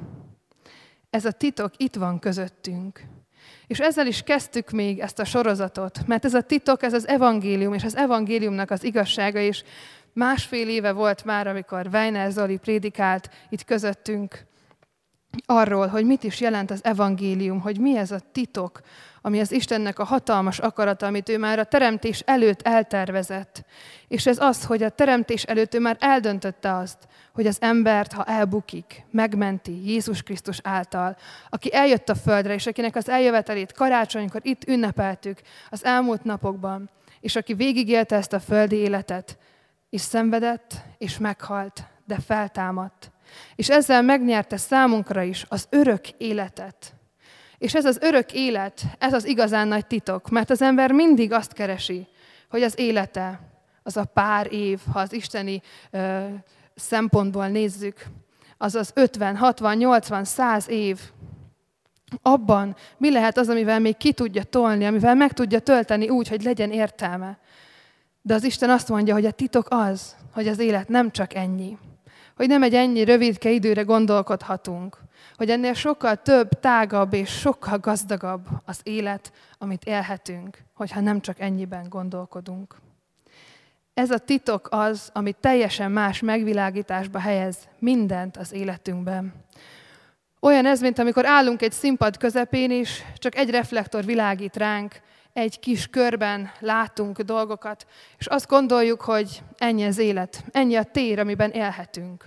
Ez 1.10 1.24
a 1.24 1.32
titok 1.32 1.72
itt 1.76 1.94
van 1.94 2.18
közöttünk. 2.18 3.00
És 3.66 3.80
ezzel 3.80 4.06
is 4.06 4.22
kezdtük 4.22 4.70
még 4.70 4.98
ezt 4.98 5.18
a 5.18 5.24
sorozatot, 5.24 6.06
mert 6.06 6.24
ez 6.24 6.34
a 6.34 6.40
titok, 6.40 6.82
ez 6.82 6.92
az 6.92 7.08
evangélium, 7.08 7.74
és 7.74 7.84
az 7.84 7.96
evangéliumnak 7.96 8.70
az 8.70 8.84
igazsága, 8.84 9.38
és 9.38 9.62
másfél 10.12 10.68
éve 10.68 10.92
volt 10.92 11.24
már, 11.24 11.46
amikor 11.46 11.88
Weiner 11.92 12.30
Zoli 12.30 12.56
prédikált 12.56 13.30
itt 13.48 13.64
közöttünk, 13.64 14.46
arról, 15.46 15.86
hogy 15.86 16.04
mit 16.04 16.24
is 16.24 16.40
jelent 16.40 16.70
az 16.70 16.84
evangélium, 16.84 17.60
hogy 17.60 17.78
mi 17.78 17.96
ez 17.96 18.10
a 18.10 18.20
titok, 18.32 18.80
ami 19.26 19.40
az 19.40 19.52
Istennek 19.52 19.98
a 19.98 20.04
hatalmas 20.04 20.58
akarata, 20.58 21.06
amit 21.06 21.28
ő 21.28 21.38
már 21.38 21.58
a 21.58 21.64
teremtés 21.64 22.20
előtt 22.20 22.62
eltervezett. 22.62 23.64
És 24.08 24.26
ez 24.26 24.38
az, 24.38 24.64
hogy 24.64 24.82
a 24.82 24.88
teremtés 24.88 25.42
előtt 25.42 25.74
ő 25.74 25.78
már 25.80 25.96
eldöntötte 26.00 26.76
azt, 26.76 26.98
hogy 27.32 27.46
az 27.46 27.56
embert, 27.60 28.12
ha 28.12 28.24
elbukik, 28.24 29.04
megmenti 29.10 29.90
Jézus 29.90 30.22
Krisztus 30.22 30.58
által, 30.62 31.16
aki 31.48 31.74
eljött 31.74 32.08
a 32.08 32.14
földre, 32.14 32.54
és 32.54 32.66
akinek 32.66 32.96
az 32.96 33.08
eljövetelét 33.08 33.72
karácsonykor 33.72 34.40
itt 34.44 34.68
ünnepeltük 34.68 35.40
az 35.70 35.84
elmúlt 35.84 36.24
napokban, 36.24 36.90
és 37.20 37.36
aki 37.36 37.54
végigélte 37.54 38.16
ezt 38.16 38.32
a 38.32 38.40
földi 38.40 38.76
életet, 38.76 39.38
és 39.90 40.00
szenvedett, 40.00 40.74
és 40.98 41.18
meghalt, 41.18 41.84
de 42.04 42.18
feltámadt. 42.26 43.13
És 43.54 43.70
ezzel 43.70 44.02
megnyerte 44.02 44.56
számunkra 44.56 45.22
is 45.22 45.44
az 45.48 45.66
örök 45.70 46.10
életet. 46.10 46.94
És 47.58 47.74
ez 47.74 47.84
az 47.84 47.98
örök 48.00 48.32
élet, 48.32 48.82
ez 48.98 49.12
az 49.12 49.26
igazán 49.26 49.68
nagy 49.68 49.86
titok, 49.86 50.28
mert 50.28 50.50
az 50.50 50.62
ember 50.62 50.92
mindig 50.92 51.32
azt 51.32 51.52
keresi, 51.52 52.06
hogy 52.50 52.62
az 52.62 52.78
élete, 52.78 53.40
az 53.82 53.96
a 53.96 54.04
pár 54.04 54.52
év, 54.52 54.80
ha 54.92 54.98
az 54.98 55.12
isteni 55.12 55.62
ö, 55.90 56.24
szempontból 56.74 57.48
nézzük, 57.48 58.04
az 58.58 58.74
az 58.74 58.90
50, 58.94 59.36
60, 59.36 59.76
80, 59.76 60.24
100 60.24 60.68
év, 60.68 61.00
abban 62.22 62.76
mi 62.96 63.12
lehet 63.12 63.38
az, 63.38 63.48
amivel 63.48 63.78
még 63.80 63.96
ki 63.96 64.12
tudja 64.12 64.42
tolni, 64.42 64.86
amivel 64.86 65.14
meg 65.14 65.32
tudja 65.32 65.58
tölteni 65.58 66.08
úgy, 66.08 66.28
hogy 66.28 66.42
legyen 66.42 66.70
értelme. 66.70 67.38
De 68.22 68.34
az 68.34 68.44
Isten 68.44 68.70
azt 68.70 68.88
mondja, 68.88 69.14
hogy 69.14 69.26
a 69.26 69.30
titok 69.30 69.66
az, 69.70 70.16
hogy 70.32 70.48
az 70.48 70.58
élet 70.58 70.88
nem 70.88 71.10
csak 71.10 71.34
ennyi. 71.34 71.78
Hogy 72.36 72.48
nem 72.48 72.62
egy 72.62 72.74
ennyi 72.74 73.04
rövidke 73.04 73.50
időre 73.50 73.82
gondolkodhatunk. 73.82 74.98
Hogy 75.36 75.50
ennél 75.50 75.74
sokkal 75.74 76.16
több, 76.16 76.48
tágabb 76.60 77.12
és 77.12 77.30
sokkal 77.30 77.78
gazdagabb 77.78 78.46
az 78.64 78.80
élet, 78.82 79.32
amit 79.58 79.84
élhetünk, 79.84 80.58
hogyha 80.74 81.00
nem 81.00 81.20
csak 81.20 81.40
ennyiben 81.40 81.88
gondolkodunk. 81.88 82.76
Ez 83.94 84.10
a 84.10 84.18
titok 84.18 84.68
az, 84.70 85.10
ami 85.12 85.34
teljesen 85.40 85.90
más 85.90 86.20
megvilágításba 86.20 87.18
helyez 87.18 87.56
mindent 87.78 88.36
az 88.36 88.52
életünkben. 88.52 89.34
Olyan 90.40 90.66
ez, 90.66 90.80
mint 90.80 90.98
amikor 90.98 91.26
állunk 91.26 91.62
egy 91.62 91.72
színpad 91.72 92.16
közepén, 92.16 92.70
és 92.70 93.02
csak 93.14 93.36
egy 93.36 93.50
reflektor 93.50 94.04
világít 94.04 94.56
ránk, 94.56 95.00
egy 95.34 95.60
kis 95.60 95.86
körben 95.86 96.50
látunk 96.60 97.20
dolgokat, 97.20 97.86
és 98.18 98.26
azt 98.26 98.48
gondoljuk, 98.48 99.00
hogy 99.00 99.42
ennyi 99.58 99.84
az 99.84 99.98
élet, 99.98 100.44
ennyi 100.52 100.76
a 100.76 100.82
tér, 100.82 101.18
amiben 101.18 101.50
élhetünk. 101.50 102.24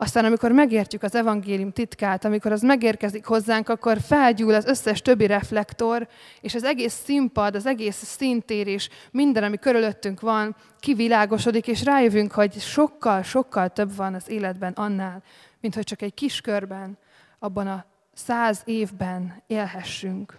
Aztán, 0.00 0.24
amikor 0.24 0.52
megértjük 0.52 1.02
az 1.02 1.14
evangélium 1.14 1.72
titkát, 1.72 2.24
amikor 2.24 2.52
az 2.52 2.62
megérkezik 2.62 3.24
hozzánk, 3.24 3.68
akkor 3.68 4.00
felgyúl 4.00 4.54
az 4.54 4.64
összes 4.64 5.02
többi 5.02 5.26
reflektor, 5.26 6.08
és 6.40 6.54
az 6.54 6.64
egész 6.64 7.02
színpad, 7.04 7.54
az 7.54 7.66
egész 7.66 8.04
színtér 8.04 8.66
és 8.66 8.88
minden, 9.10 9.44
ami 9.44 9.56
körülöttünk 9.56 10.20
van, 10.20 10.56
kivilágosodik, 10.80 11.66
és 11.66 11.84
rájövünk, 11.84 12.32
hogy 12.32 12.60
sokkal, 12.60 13.22
sokkal 13.22 13.68
több 13.68 13.96
van 13.96 14.14
az 14.14 14.28
életben 14.28 14.72
annál, 14.72 15.22
mint 15.60 15.74
hogy 15.74 15.84
csak 15.84 16.02
egy 16.02 16.14
kis 16.14 16.40
körben, 16.40 16.98
abban 17.38 17.66
a 17.66 17.84
száz 18.14 18.62
évben 18.64 19.42
élhessünk. 19.46 20.38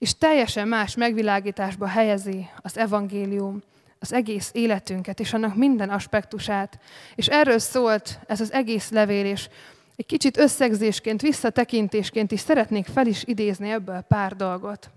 És 0.00 0.18
teljesen 0.18 0.68
más 0.68 0.94
megvilágításba 0.94 1.86
helyezi 1.86 2.48
az 2.62 2.78
evangélium 2.78 3.62
az 3.98 4.12
egész 4.12 4.50
életünket 4.52 5.20
és 5.20 5.32
annak 5.32 5.56
minden 5.56 5.90
aspektusát. 5.90 6.78
És 7.14 7.26
erről 7.26 7.58
szólt 7.58 8.18
ez 8.26 8.40
az 8.40 8.52
egész 8.52 8.90
levél, 8.90 9.24
és 9.24 9.48
egy 9.96 10.06
kicsit 10.06 10.38
összegzésként, 10.38 11.20
visszatekintésként 11.20 12.32
is 12.32 12.40
szeretnék 12.40 12.86
fel 12.86 13.06
is 13.06 13.24
idézni 13.24 13.70
ebből 13.70 14.00
pár 14.00 14.36
dolgot. 14.36 14.90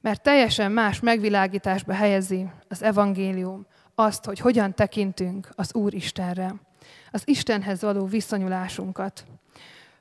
Mert 0.00 0.22
teljesen 0.22 0.72
más 0.72 1.00
megvilágításba 1.00 1.92
helyezi 1.92 2.46
az 2.68 2.82
evangélium 2.82 3.66
azt, 3.94 4.24
hogy 4.24 4.38
hogyan 4.38 4.74
tekintünk 4.74 5.48
az 5.54 5.74
Úr 5.74 5.94
Istenre, 5.94 6.54
az 7.10 7.22
Istenhez 7.24 7.80
való 7.80 8.04
viszonyulásunkat. 8.04 9.24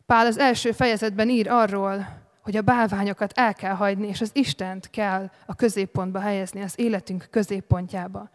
Pál 0.06 0.26
az 0.26 0.38
első 0.38 0.72
fejezetben 0.72 1.30
ír 1.30 1.50
arról, 1.50 2.23
hogy 2.44 2.56
a 2.56 2.62
bálványokat 2.62 3.32
el 3.36 3.54
kell 3.54 3.74
hagyni, 3.74 4.08
és 4.08 4.22
az 4.22 4.30
Istent 4.34 4.90
kell 4.90 5.30
a 5.46 5.56
középpontba 5.56 6.20
helyezni, 6.20 6.62
az 6.62 6.74
életünk 6.76 7.28
középpontjába. 7.30 8.30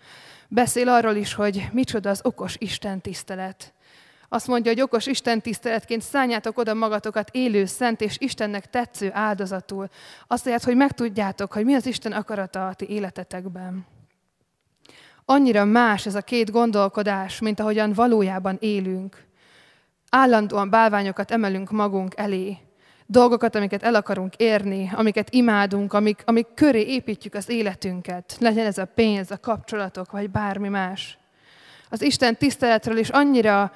Beszél 0.48 0.88
arról 0.88 1.14
is, 1.14 1.34
hogy 1.34 1.68
micsoda 1.72 2.10
az 2.10 2.20
okos 2.22 2.56
Isten 2.58 3.00
tisztelet. 3.00 3.72
Azt 4.28 4.46
mondja, 4.46 4.72
hogy 4.72 4.80
okos 4.80 5.06
Isten 5.06 5.40
tiszteletként 5.40 6.02
szálljátok 6.02 6.58
oda 6.58 6.74
magatokat 6.74 7.28
élő, 7.32 7.64
szent 7.64 8.00
és 8.00 8.16
Istennek 8.18 8.70
tetsző 8.70 9.10
áldozatul. 9.12 9.88
Azt 10.26 10.64
hogy 10.64 10.76
megtudjátok, 10.76 11.52
hogy 11.52 11.64
mi 11.64 11.74
az 11.74 11.86
Isten 11.86 12.12
akarata 12.12 12.66
a 12.66 12.74
ti 12.74 12.88
életetekben. 12.88 13.86
Annyira 15.24 15.64
más 15.64 16.06
ez 16.06 16.14
a 16.14 16.22
két 16.22 16.50
gondolkodás, 16.50 17.40
mint 17.40 17.60
ahogyan 17.60 17.92
valójában 17.92 18.56
élünk. 18.60 19.24
Állandóan 20.10 20.70
bálványokat 20.70 21.30
emelünk 21.30 21.70
magunk 21.70 22.12
elé, 22.16 22.58
dolgokat, 23.10 23.54
amiket 23.54 23.82
el 23.82 23.94
akarunk 23.94 24.34
érni, 24.36 24.90
amiket 24.94 25.34
imádunk, 25.34 25.92
amik, 25.92 26.22
amik 26.24 26.46
köré 26.54 26.80
építjük 26.80 27.34
az 27.34 27.48
életünket. 27.48 28.36
Legyen 28.40 28.66
ez 28.66 28.78
a 28.78 28.84
pénz, 28.84 29.30
a 29.30 29.38
kapcsolatok, 29.40 30.10
vagy 30.10 30.30
bármi 30.30 30.68
más. 30.68 31.18
Az 31.90 32.02
Isten 32.02 32.36
tiszteletről 32.36 32.96
is 32.96 33.08
annyira 33.08 33.72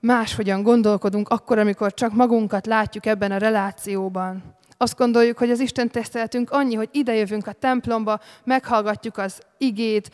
máshogyan 0.00 0.62
gondolkodunk 0.62 1.28
akkor, 1.28 1.58
amikor 1.58 1.94
csak 1.94 2.12
magunkat 2.12 2.66
látjuk 2.66 3.06
ebben 3.06 3.32
a 3.32 3.36
relációban. 3.36 4.42
Azt 4.76 4.96
gondoljuk, 4.96 5.38
hogy 5.38 5.50
az 5.50 5.60
Isten 5.60 5.88
tiszteletünk 5.88 6.50
annyi, 6.50 6.74
hogy 6.74 6.88
idejövünk 6.92 7.46
a 7.46 7.52
templomba, 7.52 8.20
meghallgatjuk 8.44 9.18
az 9.18 9.40
igét, 9.58 10.10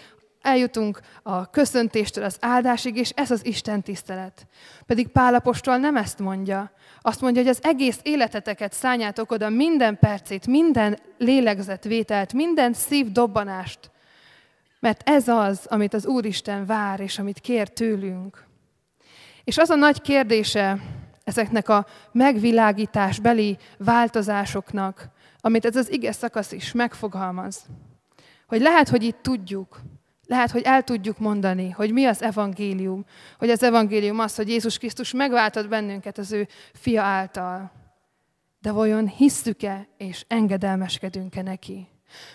eljutunk 0.46 1.00
a 1.22 1.50
köszöntéstől 1.50 2.24
az 2.24 2.36
áldásig, 2.40 2.96
és 2.96 3.10
ez 3.10 3.30
az 3.30 3.46
Isten 3.46 3.82
tisztelet. 3.82 4.46
Pedig 4.86 5.08
Pálapostól 5.08 5.76
nem 5.76 5.96
ezt 5.96 6.18
mondja. 6.18 6.70
Azt 7.00 7.20
mondja, 7.20 7.42
hogy 7.42 7.50
az 7.50 7.58
egész 7.62 7.98
életeteket 8.02 8.72
szálljátok 8.72 9.30
oda, 9.30 9.48
minden 9.48 9.98
percét, 9.98 10.46
minden 10.46 10.98
lélegzetvételt, 11.18 12.32
minden 12.32 12.72
szívdobbanást, 12.72 13.90
mert 14.80 15.08
ez 15.08 15.28
az, 15.28 15.66
amit 15.68 15.94
az 15.94 16.06
Úristen 16.06 16.66
vár, 16.66 17.00
és 17.00 17.18
amit 17.18 17.40
kér 17.40 17.68
tőlünk. 17.68 18.44
És 19.44 19.58
az 19.58 19.70
a 19.70 19.74
nagy 19.74 20.00
kérdése 20.00 20.78
ezeknek 21.24 21.68
a 21.68 21.86
megvilágításbeli 22.12 23.56
változásoknak, 23.78 25.08
amit 25.40 25.64
ez 25.64 25.76
az 25.76 25.92
ige 25.92 26.12
szakasz 26.12 26.52
is 26.52 26.72
megfogalmaz, 26.72 27.66
hogy 28.46 28.60
lehet, 28.60 28.88
hogy 28.88 29.02
itt 29.02 29.18
tudjuk, 29.22 29.80
lehet, 30.26 30.50
hogy 30.50 30.62
el 30.62 30.82
tudjuk 30.82 31.18
mondani, 31.18 31.70
hogy 31.70 31.92
mi 31.92 32.04
az 32.04 32.22
evangélium. 32.22 33.04
Hogy 33.38 33.50
az 33.50 33.62
evangélium 33.62 34.18
az, 34.18 34.36
hogy 34.36 34.48
Jézus 34.48 34.78
Krisztus 34.78 35.12
megváltott 35.12 35.68
bennünket 35.68 36.18
az 36.18 36.32
ő 36.32 36.48
fia 36.72 37.02
által. 37.02 37.72
De 38.60 38.70
vajon 38.70 39.08
hisszük-e 39.08 39.88
és 39.96 40.24
engedelmeskedünk-e 40.28 41.42
neki? 41.42 41.88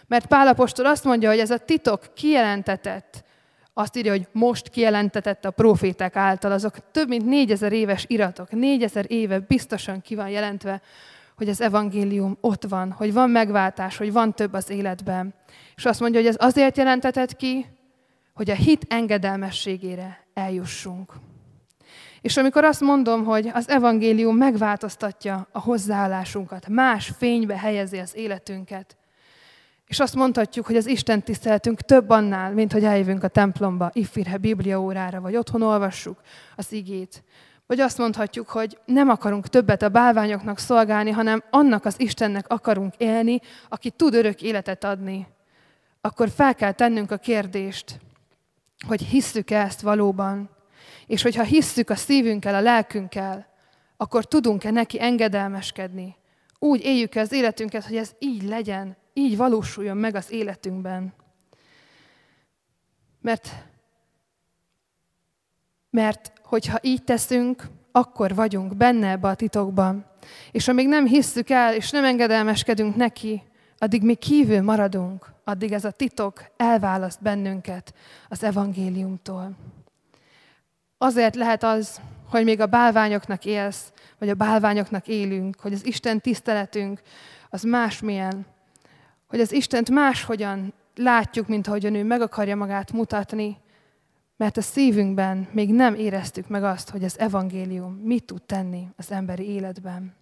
Mert 0.08 0.25
Pálapostól 0.25 0.86
azt 0.86 1.04
mondja, 1.04 1.30
hogy 1.30 1.39
ez 1.39 1.51
a 1.51 1.58
titok 1.58 2.13
kijelentetett, 2.13 3.23
azt 3.73 3.97
írja, 3.97 4.12
hogy 4.12 4.27
most 4.32 4.69
kijelentetett 4.69 5.45
a 5.45 5.51
proféták 5.51 6.15
által, 6.15 6.51
azok 6.51 6.91
több 6.91 7.08
mint 7.08 7.25
négyezer 7.25 7.71
éves 7.71 8.06
iratok, 8.08 8.51
négyezer 8.51 9.06
éve 9.08 9.39
biztosan 9.39 10.01
ki 10.01 10.15
van 10.15 10.30
jelentve, 10.30 10.82
hogy 11.36 11.49
az 11.49 11.62
evangélium 11.62 12.38
ott 12.41 12.63
van, 12.63 12.91
hogy 12.91 13.13
van 13.13 13.30
megváltás, 13.30 13.97
hogy 13.97 14.12
van 14.12 14.34
több 14.34 14.54
az 14.54 14.69
életben. 14.69 15.34
És 15.75 15.86
azt 15.86 15.99
mondja, 15.99 16.19
hogy 16.19 16.30
ez 16.30 16.36
azért 16.39 16.77
jelentetett 16.77 17.36
ki, 17.36 17.65
hogy 18.34 18.50
a 18.50 18.56
hit 18.56 18.86
engedelmességére 18.89 20.26
eljussunk. 20.34 21.13
És 22.22 22.38
amikor 22.38 22.63
azt 22.63 22.82
mondom, 22.82 23.24
hogy 23.24 23.50
az 23.54 23.70
evangélium 23.70 24.38
megváltoztatja 24.38 25.48
a 25.52 25.60
hozzáállásunkat, 25.60 26.67
más 26.67 27.12
fénybe 27.17 27.58
helyezi 27.58 27.98
az 27.98 28.15
életünket, 28.15 28.96
és 29.91 30.00
azt 30.00 30.15
mondhatjuk, 30.15 30.65
hogy 30.65 30.76
az 30.76 30.88
Isten 30.88 31.24
tiszteletünk 31.24 31.82
több 31.82 32.10
annál, 32.10 32.54
mint 32.54 32.72
hogy 32.72 32.84
eljövünk 32.84 33.24
a 33.24 33.28
templomba, 33.28 33.89
iffirhe 33.94 34.38
Biblia 34.38 34.82
órára, 34.82 35.22
vagy 35.22 35.36
otthon 35.36 35.62
olvassuk 35.62 36.22
az 36.56 36.72
igét. 36.72 37.24
Vagy 37.67 37.80
azt 37.80 37.98
mondhatjuk, 37.98 38.50
hogy 38.50 38.78
nem 38.86 39.10
akarunk 39.10 39.48
többet 39.48 39.82
a 39.82 39.89
bálványoknak 39.89 40.60
szolgálni, 40.60 41.10
hanem 41.10 41.44
annak 41.50 41.86
az 41.86 41.96
Istennek 41.98 42.48
akarunk 42.48 42.94
élni, 42.98 43.39
aki 43.70 43.89
tud 43.89 44.13
örök 44.13 44.41
életet 44.41 44.84
adni. 44.84 45.28
Akkor 46.02 46.30
fel 46.30 46.56
kell 46.56 46.72
tennünk 46.72 47.12
a 47.12 47.17
kérdést, 47.17 48.00
hogy 48.88 49.02
hisszük-e 49.02 49.60
ezt 49.60 49.82
valóban, 49.82 50.50
és 51.08 51.22
hogyha 51.22 51.44
hisszük 51.44 51.89
a 51.89 51.96
szívünkkel, 51.96 52.56
a 52.56 52.62
lelkünkkel, 52.62 53.48
akkor 53.98 54.26
tudunk-e 54.26 54.72
neki 54.72 55.02
engedelmeskedni. 55.02 56.15
Úgy 56.60 56.84
éljük 56.84 57.15
az 57.15 57.32
életünket, 57.32 57.86
hogy 57.86 57.98
ez 57.98 58.12
így 58.20 58.44
legyen, 58.44 58.98
így 59.13 59.38
valósuljon 59.38 59.98
meg 59.98 60.15
az 60.15 60.32
életünkben. 60.32 61.13
Mert, 63.22 63.50
mert 65.89 66.32
hogyha 66.44 66.80
így 66.82 67.04
teszünk, 67.04 67.63
akkor 67.91 68.36
vagyunk 68.36 68.78
benne 68.78 69.10
ebbe 69.10 69.28
a 69.28 69.36
titokban. 69.36 70.06
És 70.52 70.67
amíg 70.67 70.88
nem 70.88 71.06
hisszük 71.06 71.50
el, 71.50 71.76
és 71.76 71.89
nem 71.89 72.04
engedelmeskedünk 72.04 72.96
neki, 72.96 73.44
addig 73.82 74.04
mi 74.04 74.15
kívül 74.15 74.62
maradunk, 74.62 75.34
addig 75.44 75.72
ez 75.72 75.86
a 75.86 75.91
titok 75.91 76.46
elválaszt 76.58 77.22
bennünket 77.22 77.94
az 78.30 78.44
evangéliumtól. 78.44 79.52
Azért 80.98 81.36
lehet 81.36 81.63
az, 81.63 82.02
hogy 82.30 82.44
még 82.44 82.60
a 82.60 82.65
bálványoknak 82.65 83.46
élsz, 83.46 83.91
vagy 84.20 84.30
a 84.30 84.34
bálványoknak 84.34 85.08
élünk, 85.08 85.60
hogy 85.60 85.74
az 85.74 85.86
Isten 85.86 86.22
tiszteletünk 86.22 87.02
az 87.50 87.63
másmilyen, 87.63 88.46
hogy 89.28 89.39
az 89.39 89.52
Istent 89.52 89.89
máshogyan 89.89 90.74
látjuk, 90.96 91.48
mint 91.48 91.67
ahogyan 91.67 91.96
ő 91.96 92.04
meg 92.04 92.22
akarja 92.22 92.56
magát 92.56 92.91
mutatni, 92.91 93.58
mert 94.38 94.58
a 94.58 94.62
szívünkben 94.62 95.48
még 95.52 95.74
nem 95.74 95.96
éreztük 95.96 96.48
meg 96.48 96.63
azt, 96.63 96.89
hogy 96.89 97.04
az 97.04 97.20
evangélium 97.20 97.94
mit 97.94 98.26
tud 98.26 98.41
tenni 98.41 98.88
az 98.98 99.12
emberi 99.12 99.50
életben. 99.50 100.20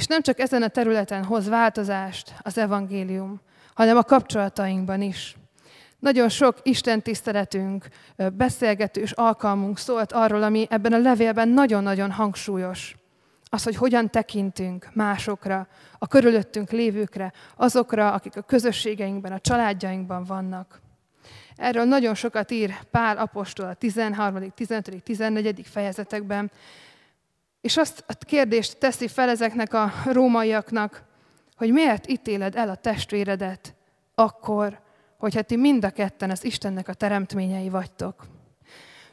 És 0.00 0.06
nem 0.06 0.22
csak 0.22 0.38
ezen 0.38 0.62
a 0.62 0.68
területen 0.68 1.24
hoz 1.24 1.48
változást 1.48 2.34
az 2.42 2.58
evangélium, 2.58 3.40
hanem 3.74 3.96
a 3.96 4.02
kapcsolatainkban 4.02 5.02
is. 5.02 5.36
Nagyon 5.98 6.28
sok 6.28 6.56
Isten 6.62 7.02
tiszteletünk, 7.02 7.88
beszélgetős 8.32 9.12
alkalmunk 9.12 9.78
szólt 9.78 10.12
arról, 10.12 10.42
ami 10.42 10.66
ebben 10.70 10.92
a 10.92 10.98
levélben 10.98 11.48
nagyon-nagyon 11.48 12.10
hangsúlyos. 12.10 12.96
Az, 13.44 13.62
hogy 13.62 13.76
hogyan 13.76 14.10
tekintünk 14.10 14.88
másokra, 14.92 15.68
a 15.98 16.06
körülöttünk 16.06 16.70
lévőkre, 16.70 17.32
azokra, 17.56 18.12
akik 18.12 18.36
a 18.36 18.42
közösségeinkben, 18.42 19.32
a 19.32 19.40
családjainkban 19.40 20.24
vannak. 20.24 20.80
Erről 21.56 21.84
nagyon 21.84 22.14
sokat 22.14 22.50
ír 22.50 22.74
Pál 22.90 23.16
apostol 23.16 23.66
a 23.66 23.74
13., 23.74 24.50
15., 24.54 25.02
14. 25.02 25.66
fejezetekben, 25.70 26.50
és 27.60 27.76
azt 27.76 28.04
a 28.06 28.12
kérdést 28.26 28.78
teszi 28.78 29.08
fel 29.08 29.28
ezeknek 29.28 29.74
a 29.74 29.92
rómaiaknak, 30.04 31.02
hogy 31.56 31.72
miért 31.72 32.08
ítéled 32.10 32.56
el 32.56 32.68
a 32.68 32.74
testvéredet 32.74 33.74
akkor, 34.14 34.80
hogyha 35.18 35.42
ti 35.42 35.56
mind 35.56 35.84
a 35.84 35.90
ketten 35.90 36.30
az 36.30 36.44
Istennek 36.44 36.88
a 36.88 36.94
teremtményei 36.94 37.68
vagytok. 37.68 38.26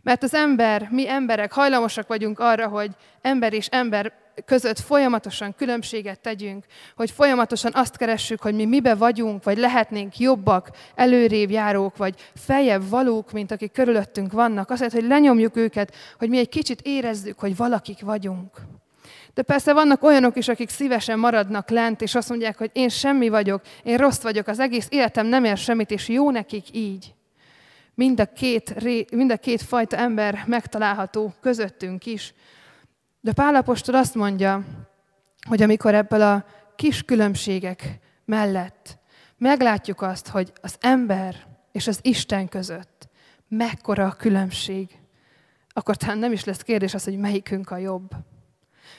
Mert 0.01 0.23
az 0.23 0.33
ember, 0.33 0.87
mi 0.91 1.09
emberek 1.09 1.51
hajlamosak 1.51 2.07
vagyunk 2.07 2.39
arra, 2.39 2.67
hogy 2.67 2.91
ember 3.21 3.53
és 3.53 3.67
ember 3.67 4.13
között 4.45 4.79
folyamatosan 4.79 5.55
különbséget 5.55 6.19
tegyünk, 6.19 6.65
hogy 6.95 7.11
folyamatosan 7.11 7.71
azt 7.73 7.97
keressük, 7.97 8.41
hogy 8.41 8.55
mi 8.55 8.65
mibe 8.65 8.95
vagyunk, 8.95 9.43
vagy 9.43 9.57
lehetnénk 9.57 10.17
jobbak, 10.17 10.69
előrébb 10.95 11.49
járók, 11.49 11.97
vagy 11.97 12.31
feljebb 12.35 12.89
valók, 12.89 13.31
mint 13.31 13.51
akik 13.51 13.71
körülöttünk 13.71 14.31
vannak. 14.31 14.69
Azért, 14.69 14.93
hogy 14.93 15.03
lenyomjuk 15.03 15.55
őket, 15.55 15.95
hogy 16.17 16.29
mi 16.29 16.37
egy 16.37 16.49
kicsit 16.49 16.81
érezzük, 16.81 17.39
hogy 17.39 17.55
valakik 17.55 18.01
vagyunk. 18.01 18.49
De 19.33 19.41
persze 19.41 19.73
vannak 19.73 20.03
olyanok 20.03 20.37
is, 20.37 20.47
akik 20.47 20.69
szívesen 20.69 21.19
maradnak 21.19 21.69
lent, 21.69 22.01
és 22.01 22.15
azt 22.15 22.29
mondják, 22.29 22.57
hogy 22.57 22.69
én 22.73 22.89
semmi 22.89 23.29
vagyok, 23.29 23.61
én 23.83 23.97
rossz 23.97 24.21
vagyok, 24.21 24.47
az 24.47 24.59
egész 24.59 24.87
életem 24.89 25.27
nem 25.27 25.43
ér 25.43 25.57
semmit, 25.57 25.91
és 25.91 26.07
jó 26.07 26.31
nekik 26.31 26.65
így. 26.71 27.13
Mind 27.93 28.19
a 28.19 28.25
két, 28.25 28.81
mind 29.11 29.31
a 29.31 29.37
két 29.37 29.61
fajta 29.61 29.97
ember 29.97 30.43
megtalálható 30.45 31.33
közöttünk 31.41 32.05
is. 32.05 32.33
De 33.21 33.33
Pálapostól 33.33 33.95
azt 33.95 34.15
mondja, 34.15 34.63
hogy 35.47 35.61
amikor 35.61 35.95
ebből 35.95 36.21
a 36.21 36.45
kis 36.75 37.03
különbségek 37.03 37.99
mellett 38.25 38.97
meglátjuk 39.37 40.01
azt, 40.01 40.27
hogy 40.27 40.53
az 40.61 40.75
ember 40.79 41.35
és 41.71 41.87
az 41.87 41.99
Isten 42.01 42.47
között 42.47 43.09
mekkora 43.47 44.05
a 44.05 44.11
különbség, 44.11 44.99
akkor 45.69 45.95
talán 45.95 46.17
nem 46.17 46.31
is 46.31 46.43
lesz 46.43 46.61
kérdés 46.61 46.93
az, 46.93 47.03
hogy 47.03 47.17
melyikünk 47.17 47.69
a 47.69 47.77
jobb. 47.77 48.09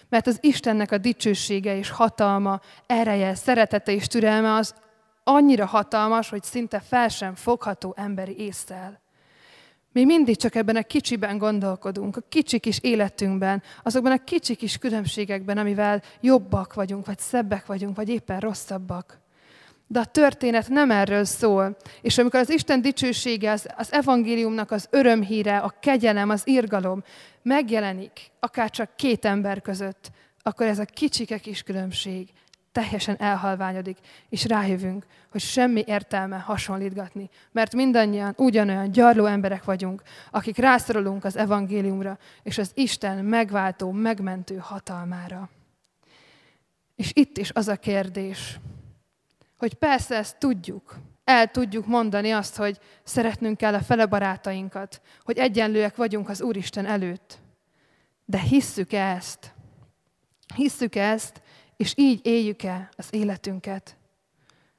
Mert 0.08 0.26
az 0.26 0.38
Istennek 0.40 0.92
a 0.92 0.98
dicsősége 0.98 1.76
és 1.76 1.90
hatalma, 1.90 2.60
ereje, 2.86 3.34
szeretete 3.34 3.92
és 3.92 4.06
türelme 4.06 4.54
az 4.54 4.74
annyira 5.24 5.66
hatalmas, 5.66 6.28
hogy 6.28 6.42
szinte 6.42 6.80
fel 6.80 7.08
sem 7.08 7.34
fogható 7.34 7.94
emberi 7.96 8.38
észszel. 8.38 9.00
Mi 9.98 10.04
mindig 10.04 10.36
csak 10.36 10.54
ebben 10.54 10.76
a 10.76 10.82
kicsiben 10.82 11.38
gondolkodunk, 11.38 12.16
a 12.16 12.22
kicsi 12.28 12.58
kis 12.58 12.78
életünkben, 12.82 13.62
azokban 13.82 14.12
a 14.12 14.24
kicsi 14.24 14.54
kis 14.54 14.78
különbségekben, 14.78 15.58
amivel 15.58 16.02
jobbak 16.20 16.74
vagyunk, 16.74 17.06
vagy 17.06 17.18
szebbek 17.18 17.66
vagyunk, 17.66 17.96
vagy 17.96 18.08
éppen 18.08 18.40
rosszabbak. 18.40 19.18
De 19.86 19.98
a 19.98 20.04
történet 20.04 20.68
nem 20.68 20.90
erről 20.90 21.24
szól. 21.24 21.76
És 22.00 22.18
amikor 22.18 22.40
az 22.40 22.50
Isten 22.50 22.82
dicsősége, 22.82 23.50
az, 23.50 23.68
az 23.76 23.92
evangéliumnak 23.92 24.70
az 24.70 24.86
örömhíre, 24.90 25.58
a 25.58 25.74
kegyelem, 25.80 26.30
az 26.30 26.42
irgalom 26.44 27.02
megjelenik, 27.42 28.30
akár 28.40 28.70
csak 28.70 28.96
két 28.96 29.24
ember 29.24 29.62
között, 29.62 30.10
akkor 30.42 30.66
ez 30.66 30.78
a 30.78 30.84
kicsike 30.84 31.38
kis 31.38 31.62
különbség 31.62 32.28
teljesen 32.82 33.16
elhalványodik, 33.18 33.98
és 34.28 34.44
rájövünk, 34.44 35.06
hogy 35.30 35.40
semmi 35.40 35.82
értelme 35.86 36.36
hasonlítgatni, 36.36 37.30
mert 37.52 37.74
mindannyian 37.74 38.34
ugyanolyan 38.36 38.92
gyarló 38.92 39.24
emberek 39.24 39.64
vagyunk, 39.64 40.02
akik 40.30 40.56
rászorulunk 40.56 41.24
az 41.24 41.36
evangéliumra, 41.36 42.18
és 42.42 42.58
az 42.58 42.70
Isten 42.74 43.24
megváltó, 43.24 43.90
megmentő 43.90 44.56
hatalmára. 44.56 45.50
És 46.96 47.10
itt 47.14 47.38
is 47.38 47.50
az 47.52 47.68
a 47.68 47.76
kérdés, 47.76 48.58
hogy 49.56 49.74
persze 49.74 50.16
ezt 50.16 50.38
tudjuk, 50.38 50.96
el 51.24 51.46
tudjuk 51.46 51.86
mondani 51.86 52.30
azt, 52.30 52.56
hogy 52.56 52.78
szeretnünk 53.02 53.56
kell 53.56 53.74
a 53.74 53.80
fele 53.80 54.06
barátainkat, 54.06 55.00
hogy 55.22 55.38
egyenlőek 55.38 55.96
vagyunk 55.96 56.28
az 56.28 56.42
Úristen 56.42 56.86
előtt. 56.86 57.38
De 58.24 58.38
hisszük 58.38 58.92
-e 58.92 59.14
ezt? 59.14 59.54
Hisszük 60.54 60.94
-e 60.94 61.10
ezt, 61.10 61.42
és 61.78 61.92
így 61.96 62.26
éljük-e 62.26 62.88
az 62.96 63.08
életünket? 63.10 63.96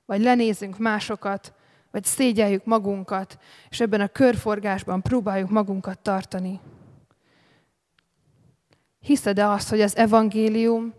Vagy 0.06 0.22
lenézünk 0.22 0.78
másokat, 0.78 1.54
vagy 1.92 2.04
szégyeljük 2.04 2.66
magunkat, 2.66 3.40
és 3.70 3.80
ebben 3.80 4.02
a 4.02 4.08
körforgásban 4.08 5.02
próbáljuk 5.02 5.50
magunkat 5.50 6.00
tartani? 6.00 6.60
Hiszed-e 9.00 9.50
azt, 9.50 9.70
hogy 9.70 9.82
az 9.82 9.96
evangélium 9.96 10.94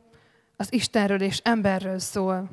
az 0.56 0.72
Istenről 0.72 1.22
és 1.22 1.40
emberről 1.44 1.98
szól? 1.98 2.50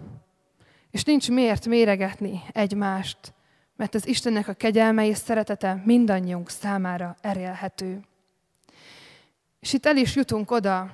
És 0.91 1.03
nincs 1.03 1.29
miért 1.29 1.65
méregetni 1.65 2.41
egymást, 2.51 3.33
mert 3.75 3.95
az 3.95 4.07
Istennek 4.07 4.47
a 4.47 4.53
kegyelme 4.53 5.05
és 5.07 5.17
szeretete 5.17 5.81
mindannyiunk 5.85 6.49
számára 6.49 7.15
erélhető. 7.21 8.01
És 9.59 9.73
itt 9.73 9.85
el 9.85 9.97
is 9.97 10.15
jutunk 10.15 10.51
oda, 10.51 10.91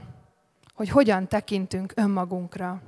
hogy 0.74 0.90
hogyan 0.90 1.28
tekintünk 1.28 1.94
önmagunkra. 1.96 2.82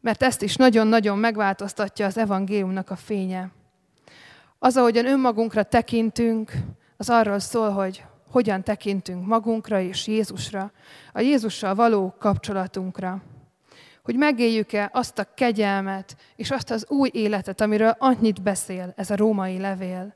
Mert 0.00 0.22
ezt 0.22 0.42
is 0.42 0.56
nagyon-nagyon 0.56 1.18
megváltoztatja 1.18 2.06
az 2.06 2.18
evangéliumnak 2.18 2.90
a 2.90 2.96
fénye. 2.96 3.50
Az, 4.58 4.76
ahogyan 4.76 5.06
önmagunkra 5.06 5.62
tekintünk, 5.62 6.52
az 6.96 7.08
arról 7.10 7.38
szól, 7.38 7.70
hogy 7.70 8.04
hogyan 8.30 8.62
tekintünk 8.62 9.26
magunkra 9.26 9.80
és 9.80 10.06
Jézusra, 10.06 10.72
a 11.12 11.20
Jézussal 11.20 11.74
való 11.74 12.14
kapcsolatunkra. 12.18 13.22
Hogy 14.02 14.16
megéljük-e 14.16 14.90
azt 14.92 15.18
a 15.18 15.34
kegyelmet 15.34 16.16
és 16.36 16.50
azt 16.50 16.70
az 16.70 16.86
új 16.88 17.10
életet, 17.12 17.60
amiről 17.60 17.96
annyit 17.98 18.42
beszél 18.42 18.92
ez 18.96 19.10
a 19.10 19.16
római 19.16 19.58
levél 19.58 20.14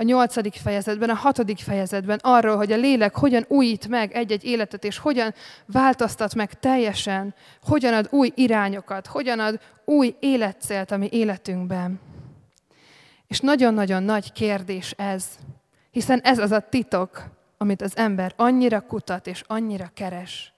a 0.00 0.02
nyolcadik 0.02 0.54
fejezetben, 0.54 1.10
a 1.10 1.14
hatodik 1.14 1.58
fejezetben 1.58 2.18
arról, 2.22 2.56
hogy 2.56 2.72
a 2.72 2.76
lélek 2.76 3.14
hogyan 3.16 3.44
újít 3.48 3.88
meg 3.88 4.12
egy-egy 4.12 4.44
életet, 4.44 4.84
és 4.84 4.98
hogyan 4.98 5.34
változtat 5.66 6.34
meg 6.34 6.58
teljesen, 6.58 7.34
hogyan 7.62 7.94
ad 7.94 8.08
új 8.10 8.32
irányokat, 8.34 9.06
hogyan 9.06 9.38
ad 9.38 9.60
új 9.84 10.14
életcélt 10.20 10.90
a 10.90 10.96
mi 10.96 11.08
életünkben. 11.10 12.00
És 13.26 13.40
nagyon-nagyon 13.40 14.02
nagy 14.02 14.32
kérdés 14.32 14.90
ez, 14.90 15.24
hiszen 15.90 16.20
ez 16.20 16.38
az 16.38 16.50
a 16.50 16.60
titok, 16.60 17.24
amit 17.58 17.82
az 17.82 17.96
ember 17.96 18.32
annyira 18.36 18.80
kutat 18.80 19.26
és 19.26 19.44
annyira 19.46 19.90
keres, 19.94 20.52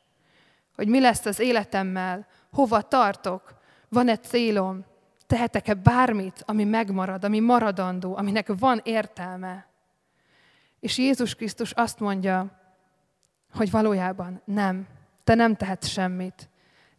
hogy 0.76 0.88
mi 0.88 1.00
lesz 1.00 1.24
az 1.24 1.40
életemmel, 1.40 2.26
hova 2.52 2.82
tartok, 2.82 3.54
van-e 3.88 4.16
célom, 4.16 4.84
tehetek-e 5.32 5.74
bármit, 5.74 6.42
ami 6.46 6.64
megmarad, 6.64 7.24
ami 7.24 7.40
maradandó, 7.40 8.16
aminek 8.16 8.52
van 8.58 8.80
értelme. 8.84 9.66
És 10.80 10.98
Jézus 10.98 11.34
Krisztus 11.34 11.70
azt 11.70 12.00
mondja, 12.00 12.60
hogy 13.52 13.70
valójában 13.70 14.42
nem, 14.44 14.86
te 15.24 15.34
nem 15.34 15.56
tehetsz 15.56 15.86
semmit. 15.86 16.48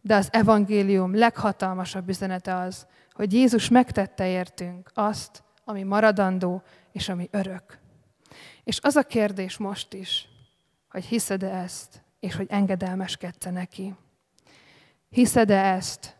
De 0.00 0.14
az 0.14 0.28
evangélium 0.32 1.14
leghatalmasabb 1.14 2.08
üzenete 2.08 2.54
az, 2.54 2.86
hogy 3.12 3.32
Jézus 3.32 3.68
megtette 3.68 4.28
értünk 4.28 4.90
azt, 4.94 5.42
ami 5.64 5.82
maradandó 5.82 6.62
és 6.92 7.08
ami 7.08 7.28
örök. 7.30 7.78
És 8.64 8.78
az 8.82 8.96
a 8.96 9.02
kérdés 9.02 9.56
most 9.56 9.92
is, 9.92 10.28
hogy 10.88 11.04
hiszed-e 11.04 11.54
ezt, 11.54 12.02
és 12.20 12.34
hogy 12.34 12.46
engedelmeskedte 12.50 13.50
neki. 13.50 13.94
Hiszed-e 15.08 15.64
ezt, 15.64 16.16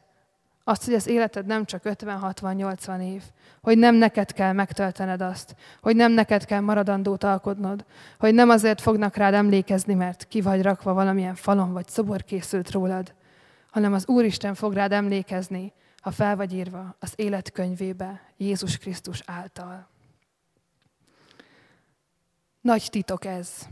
Azt, 0.65 0.85
hogy 0.85 0.95
az 0.95 1.07
életed 1.07 1.47
nem 1.47 1.65
csak 1.65 1.83
50-60-80 1.85 3.03
év, 3.03 3.23
hogy 3.63 3.79
nem 3.79 3.95
neked 3.95 4.33
kell 4.33 4.53
megtöltened 4.53 5.21
azt, 5.21 5.57
hogy 5.81 5.97
nem 5.97 6.13
neked 6.13 6.45
kell 6.45 6.61
maradandót 6.61 7.25
alkotnod, 7.25 7.85
hogy 8.19 8.35
nem 8.35 8.49
azért 8.49 8.81
fognak 8.81 9.17
rád 9.17 9.35
emlékezni, 9.35 9.95
mert 9.95 10.29
ki 10.29 10.41
vagy 10.41 10.63
rakva 10.63 10.93
valamilyen 10.93 11.35
falon, 11.35 11.73
vagy 11.73 11.89
szobor 11.89 12.23
készült 12.23 12.71
rólad, 12.71 13.15
hanem 13.71 13.93
az 13.93 14.09
Úristen 14.09 14.55
fog 14.55 14.73
rád 14.73 14.93
emlékezni, 14.93 15.73
ha 16.01 16.11
fel 16.11 16.37
vagy 16.37 16.55
írva 16.55 16.97
az 16.99 17.13
életkönyvébe 17.17 18.21
Jézus 18.37 18.79
Krisztus 18.79 19.23
által. 19.27 19.89
Nagy 22.61 22.89
titok 22.91 23.25
ez. 23.25 23.69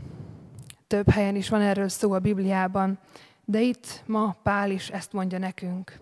Több 0.87 1.09
helyen 1.09 1.35
is 1.35 1.49
van 1.49 1.61
erről 1.61 1.89
szó 1.89 2.11
a 2.11 2.19
Bibliában, 2.19 2.99
de 3.45 3.61
itt 3.61 4.03
ma 4.05 4.35
Pál 4.43 4.71
is 4.71 4.89
ezt 4.89 5.13
mondja 5.13 5.37
nekünk. 5.37 5.99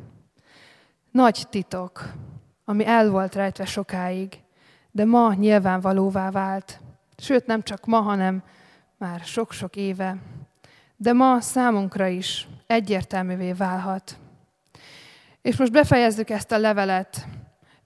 Nagy 1.11 1.45
titok, 1.49 2.11
ami 2.65 2.85
el 2.85 3.09
volt 3.09 3.35
rejtve 3.35 3.65
sokáig, 3.65 4.39
de 4.91 5.05
ma 5.05 5.33
nyilvánvalóvá 5.33 6.31
vált. 6.31 6.79
Sőt, 7.17 7.45
nem 7.45 7.63
csak 7.63 7.85
ma, 7.85 7.99
hanem 7.99 8.43
már 8.97 9.19
sok-sok 9.19 9.75
éve. 9.75 10.17
De 10.95 11.13
ma 11.13 11.41
számunkra 11.41 12.07
is 12.07 12.47
egyértelművé 12.67 13.51
válhat. 13.51 14.17
És 15.41 15.57
most 15.57 15.71
befejezzük 15.71 16.29
ezt 16.29 16.51
a 16.51 16.57
levelet, 16.57 17.27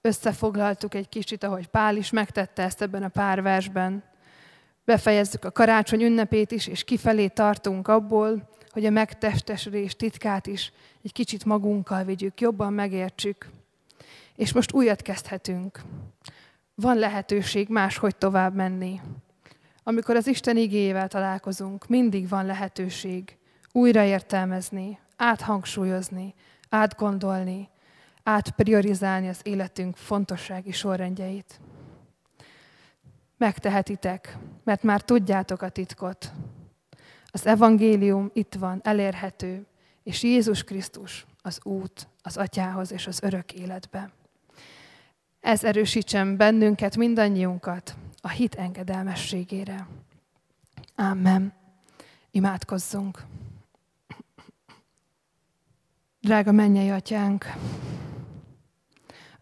összefoglaltuk 0.02 0.94
egy 0.94 1.10
kicsit, 1.10 1.44
ahogy 1.44 1.68
Pál 1.68 1.96
is 1.96 2.10
megtette 2.10 2.64
ezt 2.64 2.82
ebben 2.82 3.04
a 3.04 3.08
pár 3.08 3.42
versben. 3.42 4.04
Befejezzük 4.84 5.46
a 5.46 5.52
karácsony 5.52 6.04
ünnepét 6.04 6.52
is, 6.52 6.68
és 6.68 6.84
kifelé 6.84 7.28
tartunk 7.28 7.88
abból, 7.88 8.50
hogy 8.70 8.86
a 8.86 8.90
megtestesülés 8.90 9.96
titkát 9.96 10.48
is 10.48 10.72
egy 11.06 11.12
kicsit 11.12 11.46
magunkkal 11.46 12.04
vigyük, 12.04 12.42
jobban 12.42 12.74
megértsük. 12.74 13.50
És 14.36 14.54
most 14.54 14.74
újat 14.74 15.02
kezdhetünk. 15.02 15.82
Van 16.76 16.98
lehetőség 16.98 17.70
máshogy 17.70 18.16
tovább 18.16 18.56
menni. 18.56 19.02
Amikor 19.84 20.16
az 20.16 20.28
Isten 20.28 20.58
igéjével 20.58 21.08
találkozunk, 21.08 21.88
mindig 21.88 22.30
van 22.30 22.46
lehetőség 22.46 23.38
újraértelmezni, 23.72 25.00
áthangsúlyozni, 25.16 26.34
átgondolni, 26.70 27.70
átpriorizálni 28.24 29.28
az 29.28 29.40
életünk 29.44 29.96
fontossági 29.96 30.72
sorrendjeit. 30.72 31.60
Megtehetitek, 33.38 34.38
mert 34.64 34.84
már 34.84 35.02
tudjátok 35.02 35.62
a 35.62 35.70
titkot. 35.70 36.32
Az 37.26 37.46
evangélium 37.46 38.30
itt 38.34 38.54
van, 38.54 38.80
elérhető, 38.84 39.66
és 40.06 40.24
Jézus 40.24 40.64
Krisztus 40.64 41.26
az 41.42 41.60
út 41.64 42.08
az 42.22 42.38
atyához 42.38 42.92
és 42.92 43.08
az 43.08 43.24
örök 43.24 43.54
életbe. 43.54 44.12
Ez 45.40 45.64
erősítsen 45.64 46.38
bennünket, 46.38 46.98
mindannyiunkat 46.98 47.96
a 48.22 48.30
hit 48.30 48.56
engedelmességére. 48.56 49.88
Amen. 50.96 51.54
Imádkozzunk. 52.32 53.24
Drága 56.20 56.52
mennyei 56.52 56.90
atyánk, 56.90 57.46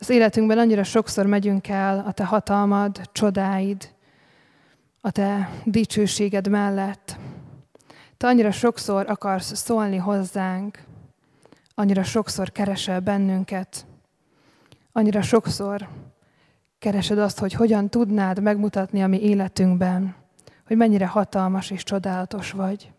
az 0.04 0.10
életünkben 0.10 0.58
annyira 0.58 0.84
sokszor 0.84 1.26
megyünk 1.26 1.67
el 1.67 2.04
a 2.08 2.12
te 2.12 2.26
hatalmad, 2.26 3.10
csodáid, 3.12 3.93
a 5.02 5.12
te 5.12 5.49
dicsőséged 5.63 6.47
mellett. 6.47 7.17
Te 8.23 8.29
annyira 8.29 8.51
sokszor 8.51 9.09
akarsz 9.09 9.55
szólni 9.55 9.97
hozzánk, 9.97 10.83
annyira 11.75 12.03
sokszor 12.03 12.51
keresel 12.51 12.99
bennünket, 12.99 13.86
annyira 14.91 15.21
sokszor 15.21 15.88
keresed 16.79 17.17
azt, 17.17 17.39
hogy 17.39 17.53
hogyan 17.53 17.89
tudnád 17.89 18.41
megmutatni 18.41 19.03
a 19.03 19.07
mi 19.07 19.21
életünkben, 19.21 20.15
hogy 20.67 20.77
mennyire 20.77 21.07
hatalmas 21.07 21.71
és 21.71 21.83
csodálatos 21.83 22.51
vagy. 22.51 22.91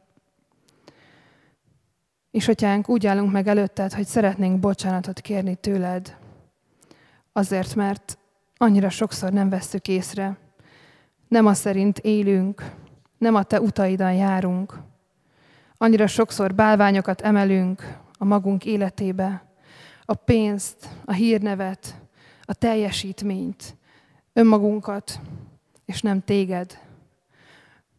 És 2.31 2.49
atyánk, 2.49 2.89
úgy 2.89 3.07
állunk 3.07 3.33
meg 3.33 3.49
előtted, 3.49 3.93
hogy 3.93 4.07
szeretnénk 4.07 4.61
bocsánatot 4.61 5.21
kérni 5.21 5.55
tőled, 5.55 6.17
azért, 7.33 7.75
mert 7.75 8.19
annyira 8.57 8.91
sokszor 8.91 9.33
nem 9.33 9.49
vesszük 9.49 9.89
észre, 9.89 10.37
nem 11.29 11.47
a 11.47 11.55
szerint 11.55 11.99
élünk, 11.99 12.71
nem 13.19 13.35
a 13.35 13.43
te 13.43 13.61
utaidan 13.61 14.13
járunk. 14.13 14.93
Annyira 15.85 16.07
sokszor 16.07 16.55
bálványokat 16.55 17.21
emelünk 17.21 17.99
a 18.19 18.25
magunk 18.25 18.65
életébe, 18.65 19.45
a 20.05 20.15
pénzt, 20.15 20.89
a 21.05 21.13
hírnevet, 21.13 21.95
a 22.43 22.55
teljesítményt, 22.55 23.77
önmagunkat, 24.33 25.21
és 25.85 26.01
nem 26.03 26.25
téged. 26.25 26.79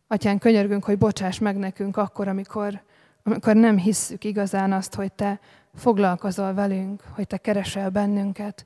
Atyán, 0.08 0.38
könyörgünk, 0.38 0.84
hogy 0.84 0.98
bocsáss 0.98 1.39
meg 1.39 1.58
nekünk 1.58 1.98
akkor, 1.98 2.28
amikor, 2.28 2.82
amikor 3.24 3.56
nem 3.56 3.78
hisszük 3.78 4.24
igazán 4.24 4.74
azt, 4.74 4.95
hogy 4.95 5.12
Te 5.12 5.39
foglalkozol 5.76 6.54
velünk, 6.54 7.04
hogy 7.10 7.28
Te 7.28 7.38
keresel 7.38 7.89
bennünket, 7.89 8.65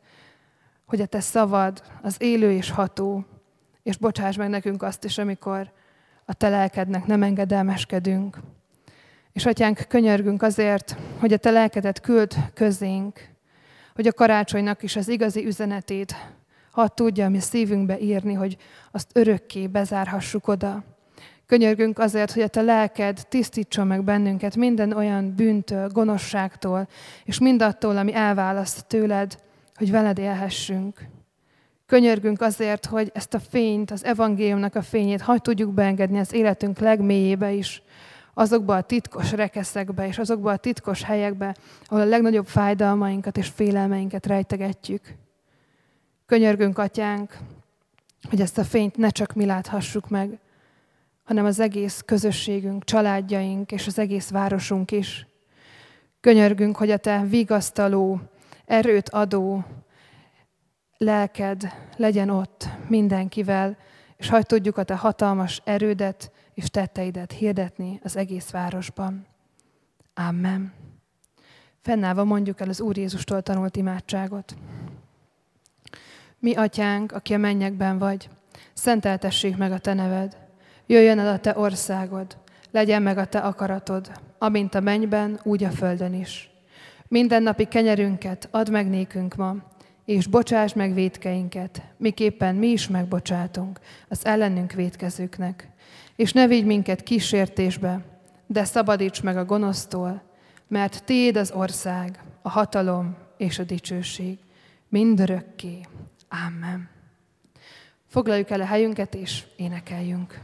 hogy 0.85 1.01
a 1.01 1.05
Te 1.05 1.19
szavad 1.19 1.83
az 2.01 2.15
élő 2.19 2.51
és 2.51 2.71
ható, 2.71 3.25
és 3.83 3.97
bocsáss 3.97 4.35
meg 4.35 4.49
nekünk 4.49 4.83
azt 4.83 5.03
is, 5.03 5.17
amikor 5.17 5.71
a 6.25 6.33
Te 6.33 6.49
lelkednek 6.49 7.05
nem 7.05 7.23
engedelmeskedünk. 7.23 8.37
És 9.39 9.45
atyánk, 9.45 9.85
könyörgünk 9.87 10.41
azért, 10.41 10.95
hogy 11.19 11.33
a 11.33 11.37
Te 11.37 11.49
lelkedet 11.49 11.99
küld 11.99 12.35
közénk, 12.53 13.19
hogy 13.95 14.07
a 14.07 14.13
karácsonynak 14.13 14.83
is 14.83 14.95
az 14.95 15.07
igazi 15.07 15.45
üzenetét 15.45 16.15
hadd 16.71 16.87
tudja 16.95 17.29
mi 17.29 17.39
szívünkbe 17.39 17.99
írni, 17.99 18.33
hogy 18.33 18.57
azt 18.91 19.09
örökké 19.13 19.67
bezárhassuk 19.67 20.47
oda. 20.47 20.83
Könyörgünk 21.45 21.99
azért, 21.99 22.31
hogy 22.31 22.41
a 22.41 22.47
te 22.47 22.61
lelked 22.61 23.25
tisztítson 23.29 23.87
meg 23.87 24.03
bennünket 24.03 24.55
minden 24.55 24.91
olyan 24.91 25.35
bűntől, 25.35 25.87
gonoszságtól, 25.87 26.87
és 27.23 27.39
mindattól, 27.39 27.97
ami 27.97 28.13
elválaszt 28.13 28.85
tőled, 28.85 29.37
hogy 29.75 29.91
veled 29.91 30.17
élhessünk. 30.17 30.99
Könyörgünk 31.85 32.41
azért, 32.41 32.85
hogy 32.85 33.11
ezt 33.13 33.33
a 33.33 33.39
fényt, 33.39 33.91
az 33.91 34.05
evangéliumnak 34.05 34.75
a 34.75 34.81
fényét 34.81 35.21
hagyd 35.21 35.41
tudjuk 35.41 35.73
beengedni 35.73 36.19
az 36.19 36.33
életünk 36.33 36.79
legmélyébe 36.79 37.51
is, 37.51 37.83
azokba 38.39 38.75
a 38.75 38.81
titkos 38.81 39.31
rekeszekbe 39.31 40.07
és 40.07 40.17
azokba 40.17 40.51
a 40.51 40.57
titkos 40.57 41.03
helyekbe, 41.03 41.55
ahol 41.85 42.01
a 42.01 42.05
legnagyobb 42.05 42.47
fájdalmainkat 42.47 43.37
és 43.37 43.47
félelmeinket 43.47 44.25
rejtegetjük. 44.25 45.15
Könyörgünk, 46.25 46.77
atyánk, 46.77 47.37
hogy 48.29 48.41
ezt 48.41 48.57
a 48.57 48.63
fényt 48.63 48.97
ne 48.97 49.09
csak 49.09 49.33
mi 49.33 49.45
láthassuk 49.45 50.09
meg, 50.09 50.39
hanem 51.23 51.45
az 51.45 51.59
egész 51.59 52.01
közösségünk, 52.05 52.83
családjaink 52.83 53.71
és 53.71 53.87
az 53.87 53.99
egész 53.99 54.29
városunk 54.29 54.91
is. 54.91 55.27
Könyörgünk, 56.19 56.75
hogy 56.77 56.91
a 56.91 56.97
te 56.97 57.23
vigasztaló, 57.27 58.19
erőt 58.65 59.09
adó 59.09 59.63
lelked 60.97 61.73
legyen 61.95 62.29
ott 62.29 62.67
mindenkivel, 62.87 63.77
és 64.17 64.29
hagyd 64.29 64.45
tudjuk 64.45 64.77
a 64.77 64.83
te 64.83 64.95
hatalmas 64.95 65.61
erődet 65.65 66.31
és 66.59 66.69
tetteidet 66.69 67.31
hirdetni 67.31 67.99
az 68.03 68.15
egész 68.15 68.49
városban. 68.49 69.25
Amen. 70.13 70.73
Fennállva 71.81 72.23
mondjuk 72.23 72.59
el 72.59 72.69
az 72.69 72.81
Úr 72.81 72.97
Jézustól 72.97 73.41
tanult 73.41 73.75
imádságot. 73.75 74.55
Mi, 76.39 76.55
atyánk, 76.55 77.11
aki 77.11 77.33
a 77.33 77.37
mennyekben 77.37 77.97
vagy, 77.97 78.29
szenteltessék 78.73 79.57
meg 79.57 79.71
a 79.71 79.79
te 79.79 79.93
neved, 79.93 80.37
jöjjön 80.85 81.19
el 81.19 81.33
a 81.33 81.39
te 81.39 81.57
országod, 81.57 82.37
legyen 82.71 83.01
meg 83.01 83.17
a 83.17 83.25
te 83.25 83.39
akaratod, 83.39 84.11
amint 84.37 84.75
a 84.75 84.79
mennyben, 84.79 85.39
úgy 85.43 85.63
a 85.63 85.69
földön 85.69 86.13
is. 86.13 86.49
Minden 87.07 87.43
napi 87.43 87.65
kenyerünket 87.65 88.47
add 88.51 88.71
meg 88.71 88.89
nékünk 88.89 89.35
ma, 89.35 89.55
és 90.05 90.27
bocsáss 90.27 90.73
meg 90.73 90.93
védkeinket, 90.93 91.81
miképpen 91.97 92.55
mi 92.55 92.67
is 92.67 92.87
megbocsátunk 92.87 93.79
az 94.07 94.25
ellenünk 94.25 94.71
védkezőknek. 94.71 95.69
És 96.19 96.33
ne 96.33 96.47
vigy 96.47 96.65
minket 96.65 97.03
kísértésbe, 97.03 98.05
de 98.47 98.63
szabadíts 98.63 99.23
meg 99.23 99.37
a 99.37 99.45
gonosztól, 99.45 100.21
mert 100.67 101.03
Téd 101.03 101.35
az 101.35 101.51
ország, 101.51 102.23
a 102.41 102.49
hatalom 102.49 103.17
és 103.37 103.59
a 103.59 103.63
dicsőség, 103.63 104.37
mindörökké. 104.87 105.81
Amen. 106.47 106.89
Foglaljuk 108.07 108.49
el 108.49 108.61
a 108.61 108.65
helyünket, 108.65 109.15
és 109.15 109.43
énekeljünk. 109.55 110.39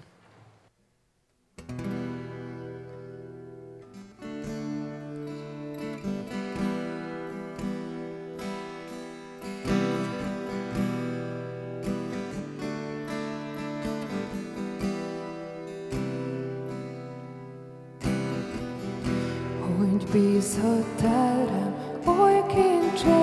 Hogy 1.67 2.04
bízhattál 20.15 21.45
rám 21.45 21.73
oly 22.19 22.43
kincset, 22.47 23.13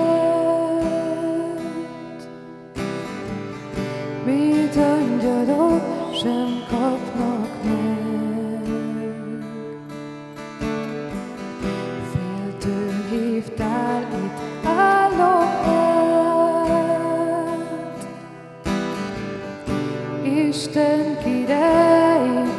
mit 4.25 4.75
angyalok 4.75 5.83
sem 6.21 6.63
kapnak 6.69 7.49
meg. 7.63 8.61
Féltől 12.11 12.93
hívtál, 13.09 14.01
itt 14.01 14.65
állok 14.65 15.65
át, 15.65 16.47
Isten 20.23 21.17
király, 21.23 22.52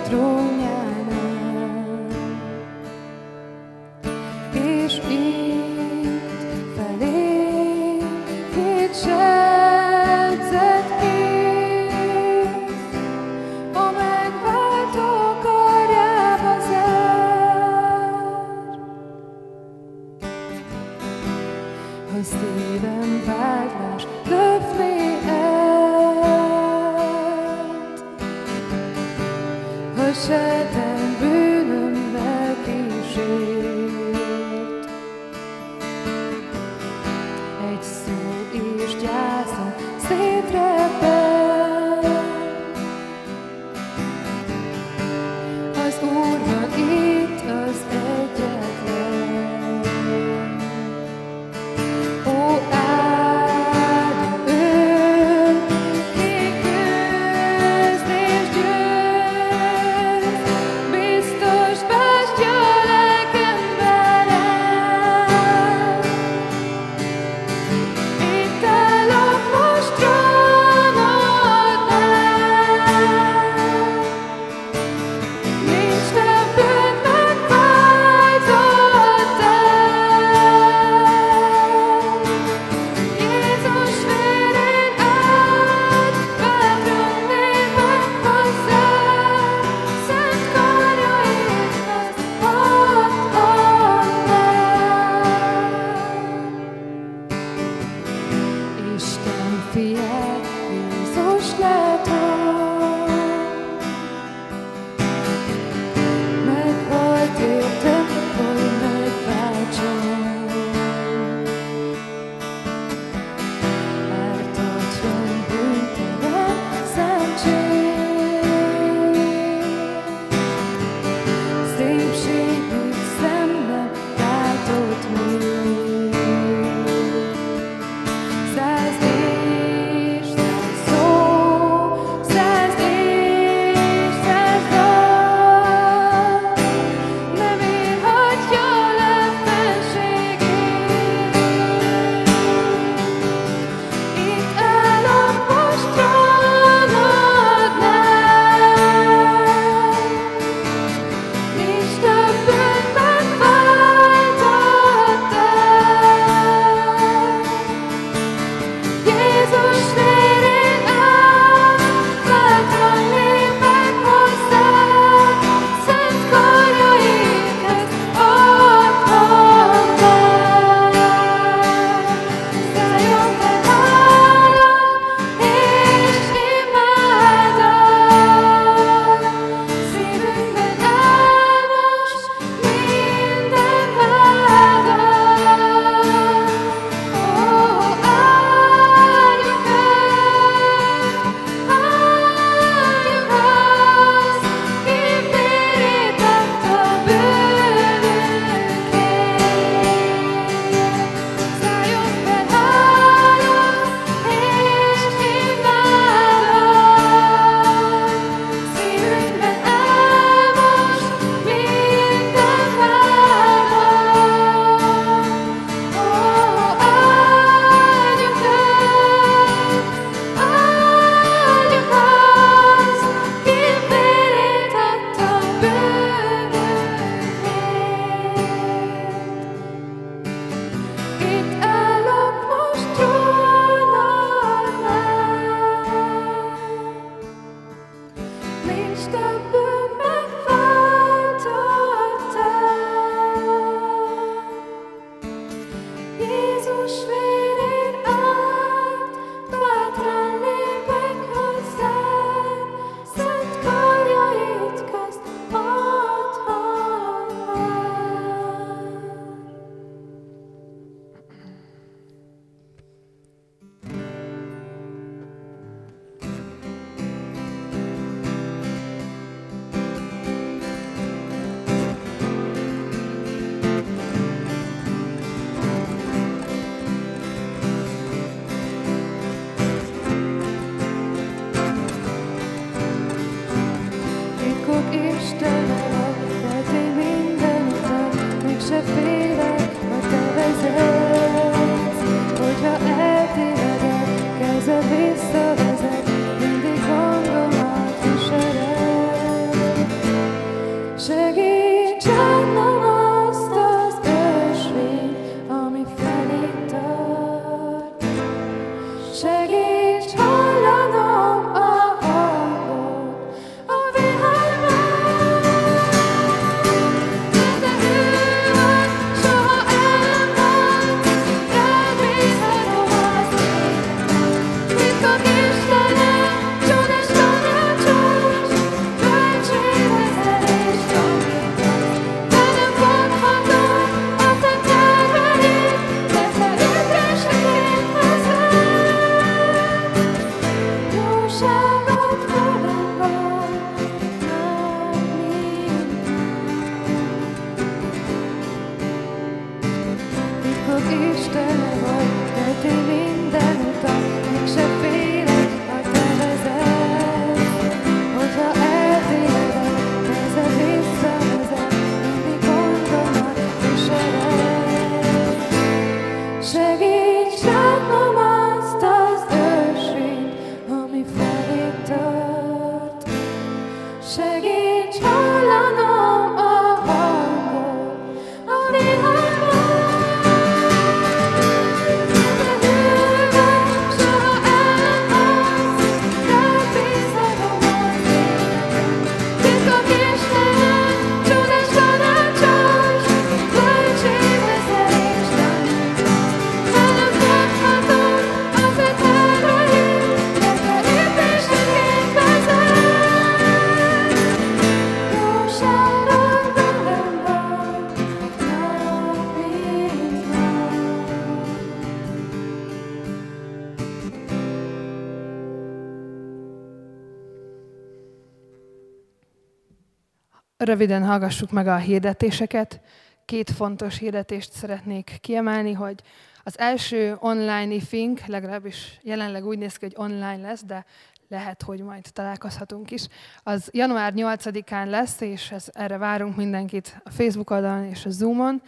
Röviden 420.65 421.05
hallgassuk 421.05 421.51
meg 421.51 421.67
a 421.67 421.77
hirdetéseket. 421.77 422.81
Két 423.25 423.51
fontos 423.51 423.99
hirdetést 423.99 424.53
szeretnék 424.53 425.19
kiemelni, 425.21 425.73
hogy 425.73 426.01
az 426.45 426.59
első 426.59 427.17
online 427.21 427.75
ifink, 427.75 428.27
legalábbis 428.27 428.99
jelenleg 429.03 429.47
úgy 429.47 429.59
néz 429.59 429.77
ki, 429.77 429.85
hogy 429.85 429.95
online 429.97 430.37
lesz, 430.37 430.65
de 430.65 430.85
lehet, 431.29 431.63
hogy 431.63 431.81
majd 431.81 432.05
találkozhatunk 432.13 432.91
is. 432.91 433.07
Az 433.43 433.69
január 433.73 434.13
8-án 434.17 434.89
lesz, 434.89 435.21
és 435.21 435.51
ez, 435.51 435.69
erre 435.73 435.97
várunk 435.97 436.37
mindenkit 436.37 437.01
a 437.05 437.11
Facebook 437.11 437.51
oldalon 437.51 437.85
és 437.85 438.05
a 438.05 438.11
Zoomon. 438.11 438.63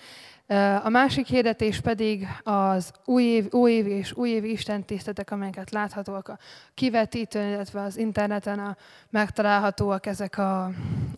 A 0.83 0.89
másik 0.89 1.27
hirdetés 1.27 1.81
pedig 1.81 2.27
az 2.43 2.93
új 3.05 3.23
év, 3.23 3.53
új 3.53 3.73
év 3.73 3.87
és 3.87 4.13
újévi 4.13 4.51
istentisztetek, 4.51 5.31
amelyeket 5.31 5.71
láthatóak 5.71 6.29
a 6.29 6.39
kivetítőn, 6.75 7.49
illetve 7.49 7.81
az 7.81 7.97
interneten 7.97 8.59
a, 8.59 8.77
megtalálhatóak 9.11 10.07
ezek 10.07 10.39
a, 10.39 10.65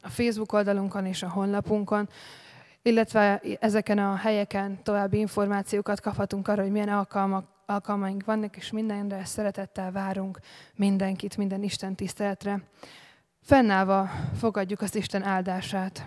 a 0.03 0.09
Facebook 0.09 0.53
oldalunkon 0.53 1.07
és 1.07 1.23
a 1.23 1.29
honlapunkon, 1.29 2.09
illetve 2.83 3.41
ezeken 3.61 3.99
a 3.99 4.15
helyeken 4.17 4.83
további 4.83 5.19
információkat 5.19 6.01
kaphatunk 6.01 6.49
arra, 6.49 6.63
hogy 6.63 6.71
milyen 6.71 6.89
alkalmak, 6.89 7.47
alkalmaink 7.67 8.25
vannak, 8.25 8.57
és 8.57 8.71
mindenre 8.71 9.25
szeretettel 9.25 9.93
várunk 9.93 10.39
mindenkit, 10.75 11.37
minden 11.37 11.63
Isten 11.63 11.95
tiszteletre. 11.95 12.61
Fennállva 13.43 14.11
fogadjuk 14.39 14.81
az 14.81 14.95
Isten 14.95 15.23
áldását. 15.23 16.05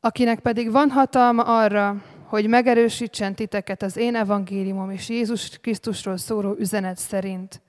Akinek 0.00 0.40
pedig 0.40 0.70
van 0.70 0.90
hatalma 0.90 1.42
arra, 1.42 2.02
hogy 2.24 2.48
megerősítsen 2.48 3.34
titeket 3.34 3.82
az 3.82 3.96
én 3.96 4.14
evangéliumom 4.14 4.90
és 4.90 5.08
Jézus 5.08 5.58
Krisztusról 5.58 6.16
szóló 6.16 6.54
üzenet 6.58 6.96
szerint, 6.96 7.60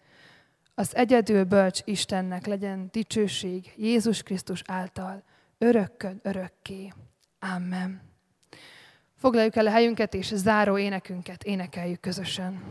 az 0.75 0.95
egyedül 0.95 1.43
bölcs 1.43 1.79
Istennek 1.83 2.45
legyen 2.45 2.89
dicsőség 2.91 3.73
Jézus 3.75 4.23
Krisztus 4.23 4.61
által, 4.67 5.23
örökkön 5.57 6.19
örökké. 6.23 6.93
Amen. 7.55 8.01
Foglaljuk 9.15 9.55
el 9.55 9.67
a 9.67 9.71
helyünket, 9.71 10.13
és 10.13 10.31
záró 10.35 10.77
énekünket 10.77 11.43
énekeljük 11.43 11.99
közösen. 11.99 12.61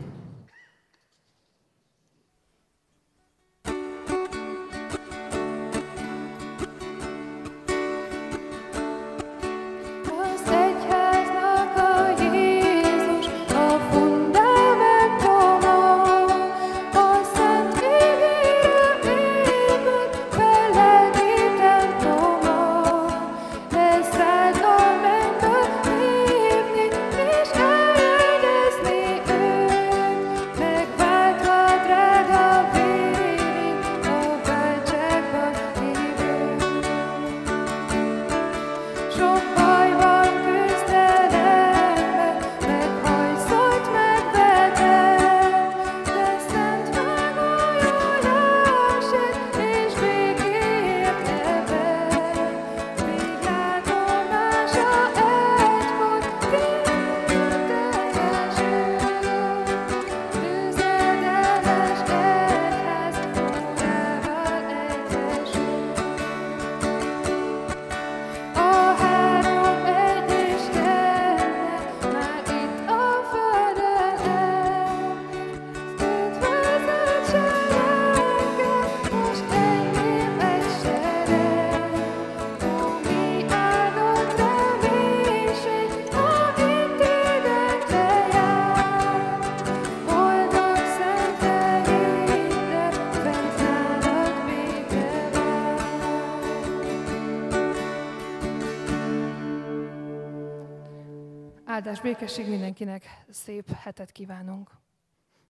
Békesség 102.01 102.49
mindenkinek, 102.49 103.23
szép 103.29 103.71
hetet 103.71 104.11
kívánunk! 104.11 104.69